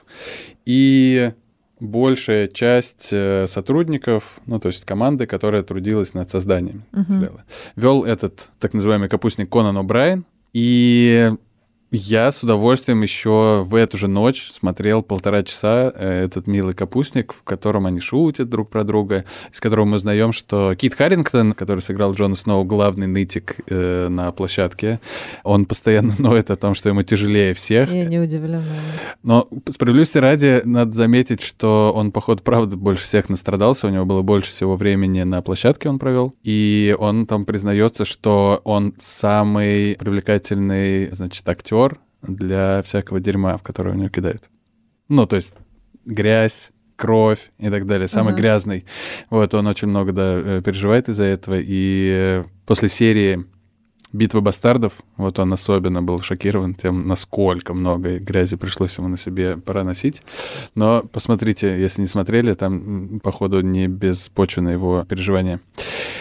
[0.65, 1.35] и
[1.81, 7.13] большая часть э, сотрудников, ну то есть команды, которая трудилась над созданием Мгм.
[7.13, 7.45] сериала.
[7.77, 10.25] Вел этот так называемый капустник Конан О'Брайен.
[10.53, 11.31] И
[11.95, 17.35] я с удовольствием еще в эту же ночь смотрел полтора часа э, этот милый капустник,
[17.35, 21.81] в котором они шутят друг про друга, из которого мы узнаем, что Кит Харрингтон, который
[21.81, 25.01] сыграл Джона Сноу, главный нытик э, на площадке,
[25.45, 27.93] он постоянно ноет о том, что ему тяжелее всех.
[27.93, 28.63] Я не удивлена.
[29.23, 33.87] Но справедливости ради, надо заметить, что он, походу, правда, больше всех настрадался.
[33.87, 36.35] У него было больше всего времени на площадке он провел.
[36.43, 41.82] И он там признается, что он самый привлекательный, значит, актер
[42.23, 44.51] для всякого дерьма, в которое у него кидают.
[45.09, 45.55] Ну, то есть
[46.05, 48.09] грязь, кровь и так далее.
[48.09, 48.41] Самый Ага.
[48.43, 48.85] грязный.
[49.31, 51.57] Вот, он очень много, да, э, переживает из-за этого.
[51.59, 53.45] И э, после серии
[54.13, 59.57] Битва бастардов, вот он особенно был шокирован тем, насколько много грязи пришлось ему на себе
[59.57, 60.23] проносить.
[60.75, 65.61] Но посмотрите, если не смотрели, там, походу, не беспочвенное его переживание.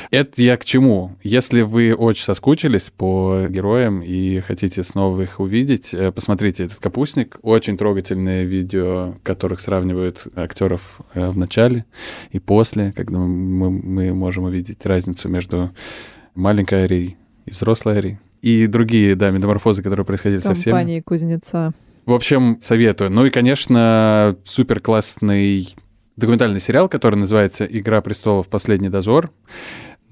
[0.09, 1.15] Это я к чему?
[1.23, 7.39] Если вы очень соскучились по героям и хотите снова их увидеть, э, посмотрите этот капустник.
[7.41, 11.85] Очень трогательные видео, которых сравнивают актеров э, в начале
[12.31, 15.71] и после, когда мы, мы можем увидеть разницу между
[16.35, 18.19] маленькой Арией и взрослой Арией.
[18.41, 20.73] И другие, да, метаморфозы, которые происходили со всеми.
[20.73, 21.73] Компании Кузнеца.
[22.05, 23.11] В общем, советую.
[23.11, 25.75] Ну и, конечно, супер классный
[26.17, 28.47] документальный сериал, который называется «Игра престолов.
[28.47, 29.31] Последний дозор».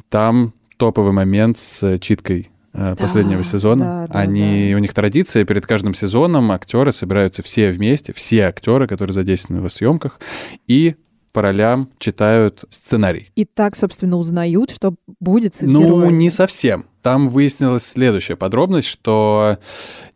[0.10, 3.84] Там топовый момент с читкой э, последнего сезона.
[3.84, 8.88] да, да, Они, у них традиция, перед каждым сезоном актеры собираются все вместе, все актеры,
[8.88, 10.20] которые задействованы в съемках,
[10.68, 10.96] и
[11.32, 13.30] по ролям читают сценарий.
[13.36, 16.14] И так, собственно, узнают, что будет с Ну, героями.
[16.16, 16.86] не совсем.
[17.02, 19.58] Там выяснилась следующая подробность, что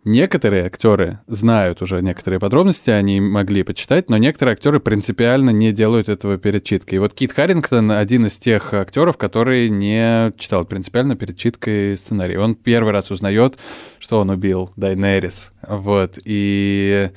[0.04, 6.10] некоторые актеры знают уже некоторые подробности, они могли почитать, но некоторые актеры принципиально не делают
[6.10, 6.98] этого перед читкой.
[6.98, 12.38] И вот Кит Харрингтон один из тех актеров, который не читал принципиально перед читкой сценарий.
[12.38, 13.58] Он первый раз узнает,
[14.00, 15.54] что он убил Дайнерис.
[15.66, 16.20] Вот.
[16.26, 17.12] И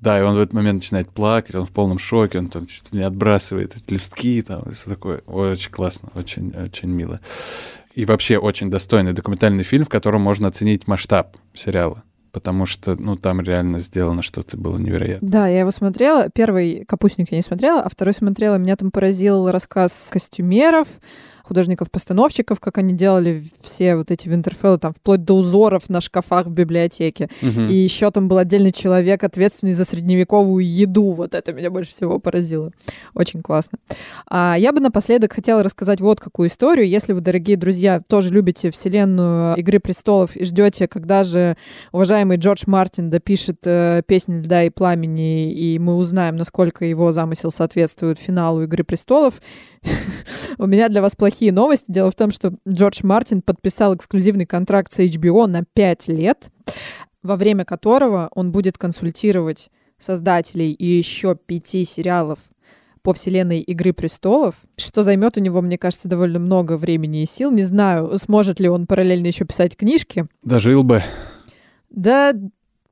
[0.00, 2.92] да, и он в этот момент начинает плакать, он в полном шоке, он там чуть
[2.92, 5.18] не отбрасывает эти листки, там, и все такое.
[5.26, 7.20] Очень классно, очень, очень мило.
[7.96, 12.04] И вообще очень достойный документальный фильм, в котором можно оценить масштаб сериала.
[12.30, 15.26] Потому что, ну, там реально сделано что-то было невероятно.
[15.26, 16.28] Да, я его смотрела.
[16.28, 18.56] Первый «Капустник» я не смотрела, а второй смотрела.
[18.56, 20.86] Меня там поразил рассказ костюмеров,
[21.46, 26.50] художников-постановщиков, как они делали все вот эти Винтерфеллы, там, вплоть до узоров на шкафах в
[26.50, 27.28] библиотеке.
[27.40, 27.68] Мгм.
[27.68, 31.12] И еще там был отдельный человек, ответственный за средневековую еду.
[31.12, 32.72] Вот это меня больше всего поразило.
[33.14, 33.78] Очень классно.
[34.28, 36.88] А я бы напоследок хотела рассказать вот какую историю.
[36.88, 41.56] Если вы, дорогие друзья, тоже любите вселенную «Игры престолов» и ждете, когда же
[41.92, 47.50] уважаемый Джордж Мартин допишет э, «Песнь льда и пламени», и мы узнаем, насколько его замысел
[47.50, 49.40] соответствует финалу «Игры престолов»,
[50.58, 51.86] у меня для вас плохие новости.
[51.88, 56.50] Дело в том, что Джордж Мартин подписал эксклюзивный контракт с HBO на 5 лет.
[57.22, 59.68] во время которого он будет консультировать
[59.98, 62.38] создателей и еще пяти сериалов
[63.02, 67.52] по вселенной Игры престолов, что займет у него, мне кажется, довольно много времени и сил.
[67.52, 70.26] Не знаю, сможет ли он параллельно еще писать книжки.
[70.42, 71.02] Дожил бы.
[71.90, 72.32] Да,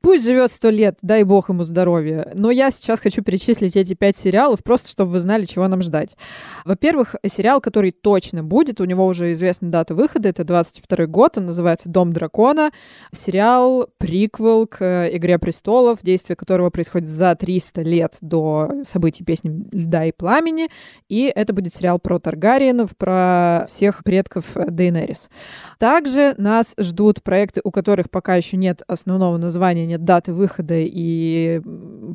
[0.05, 2.29] пусть живет сто лет, дай бог ему здоровья.
[2.35, 6.15] Но я сейчас хочу перечислить эти пять сериалов, просто чтобы вы знали, чего нам ждать.
[6.63, 11.47] Во-первых, сериал, который точно будет, у него уже известна дата выхода, это 22 год, он
[11.47, 12.69] называется «Дом дракона».
[13.09, 19.65] Сериал, приквел к э, «Игре престолов», действие которого происходит за 300 лет до событий песни
[19.71, 20.69] «Льда и пламени».
[21.09, 25.31] И это будет сериал про Таргариенов, про всех предков э, Дейнерис.
[25.79, 31.61] Также нас ждут проекты, у которых пока еще нет основного названия, нет даты выхода и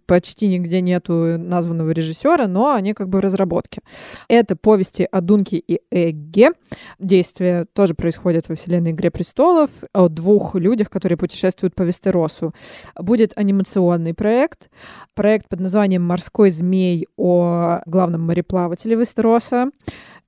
[0.06, 3.80] почти нигде нету названного режиссера, но они как бы в разработке.
[4.28, 6.52] Это повести о Дунке и Эгге.
[6.98, 12.54] Действие тоже происходит во вселенной «Игре престолов» о двух людях, которые путешествуют по Вестеросу.
[12.98, 14.70] Будет анимационный проект,
[15.14, 19.70] проект под названием «Морской змей» о главном мореплавателе Вестероса.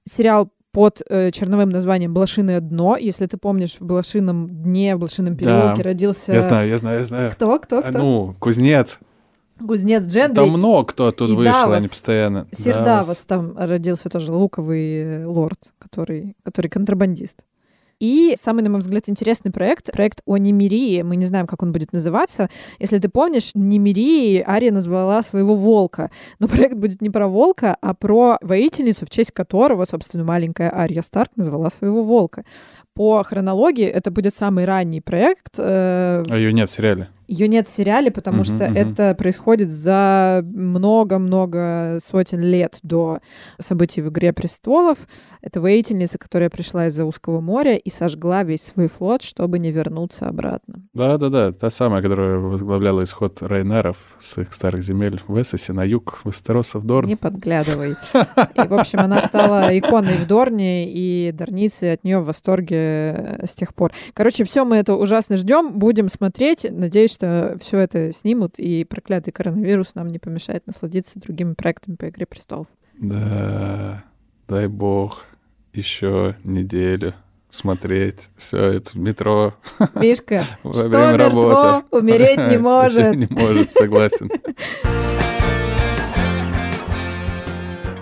[0.05, 2.97] Сериал под э, черновым названием «Блошиное дно».
[2.97, 6.33] Если ты помнишь, в Блошином дне, в Блошином переулке родился...
[6.33, 7.33] Я знаю, я знаю, я знаю.
[7.33, 7.99] Кто, кто, А, кто?
[7.99, 8.99] Ну, кузнец.
[9.59, 10.37] Кузнец Джендрик.
[10.37, 12.47] Там много кто и вышел, они постоянно.
[12.53, 17.45] Сирдавос там родился тоже луковый лорд, который, который контрабандист.
[18.03, 21.03] И самый, на мой взгляд, интересный проект, проект о Немирии.
[21.03, 22.51] Мы не знаем, как он будет называться.
[22.81, 26.11] Если ты помнишь, Немирии Ария назвала своего волка.
[26.41, 31.03] Но проект будет не про волка, а про воительницу, в честь которого, собственно, маленькая Ария
[31.03, 32.45] Старк назвала своего волка.
[32.95, 35.55] По хронологии это будет самый ранний проект.
[35.59, 37.09] э, А ее нет в сериале.
[37.33, 38.77] Ее нет в сериале, потому Мгм, что мгм.
[38.77, 43.21] это происходит за много-много сотен лет до
[43.59, 44.99] событий в «Игре престолов».
[45.41, 50.29] Это воительница, которая пришла из-за узкого моря и сожгла весь свой флот, чтобы не вернуться
[50.29, 50.83] обратно.
[50.93, 56.21] Да-да-да, та самая, которая возглавляла исход Рейнаров с их старых земель в Эссосе на юг,
[56.25, 57.09] в Дорн.
[57.09, 57.91] Не подглядывай.
[58.55, 63.47] И, в общем, она стала иконой в Дорне, и дарницы от нее в восторге э,
[63.47, 63.93] с тех пор.
[64.15, 66.67] Короче, все мы это ужасно ждем, будем смотреть.
[66.71, 72.09] Надеюсь, что все это снимут, и проклятый коронавирус нам не помешает насладиться другими проектами по
[72.09, 72.67] «Игре престолов».
[72.99, 74.03] Да,
[74.49, 75.25] дай бог,
[75.73, 77.15] еще неделю
[77.49, 79.55] смотреть все это в метро
[79.95, 81.97] Мишка, во что время мертво, работы.
[81.97, 83.15] умереть не может.
[83.15, 84.29] Не может, согласен.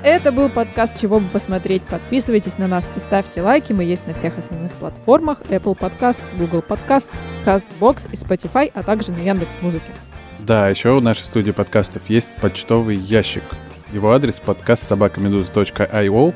[0.03, 1.83] Это был подкаст «Чего бы посмотреть».
[1.83, 3.75] Подписывайтесь на нас и ставьте лайки.
[3.75, 5.43] Мы есть на всех основных платформах.
[5.51, 9.93] Apple Podcasts, Google Podcasts, CastBox и Spotify, а также на Яндекс.Музыке.
[10.39, 13.45] Да, еще у нашей студии подкастов есть почтовый ящик.
[13.93, 16.35] Его адрес подкаст собакамедуза.io.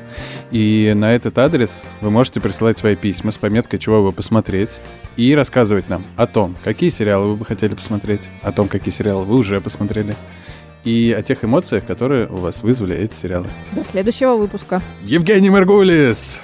[0.51, 4.79] И на этот адрес вы можете присылать свои письма с пометкой «Чего бы посмотреть»
[5.17, 9.25] и рассказывать нам о том, какие сериалы вы бы хотели посмотреть, о том, какие сериалы
[9.25, 10.15] вы уже посмотрели,
[10.85, 13.47] и о тех эмоциях, которые у вас вызвали эти сериалы.
[13.73, 14.81] До следующего выпуска.
[15.01, 16.39] Евгений Маргулис!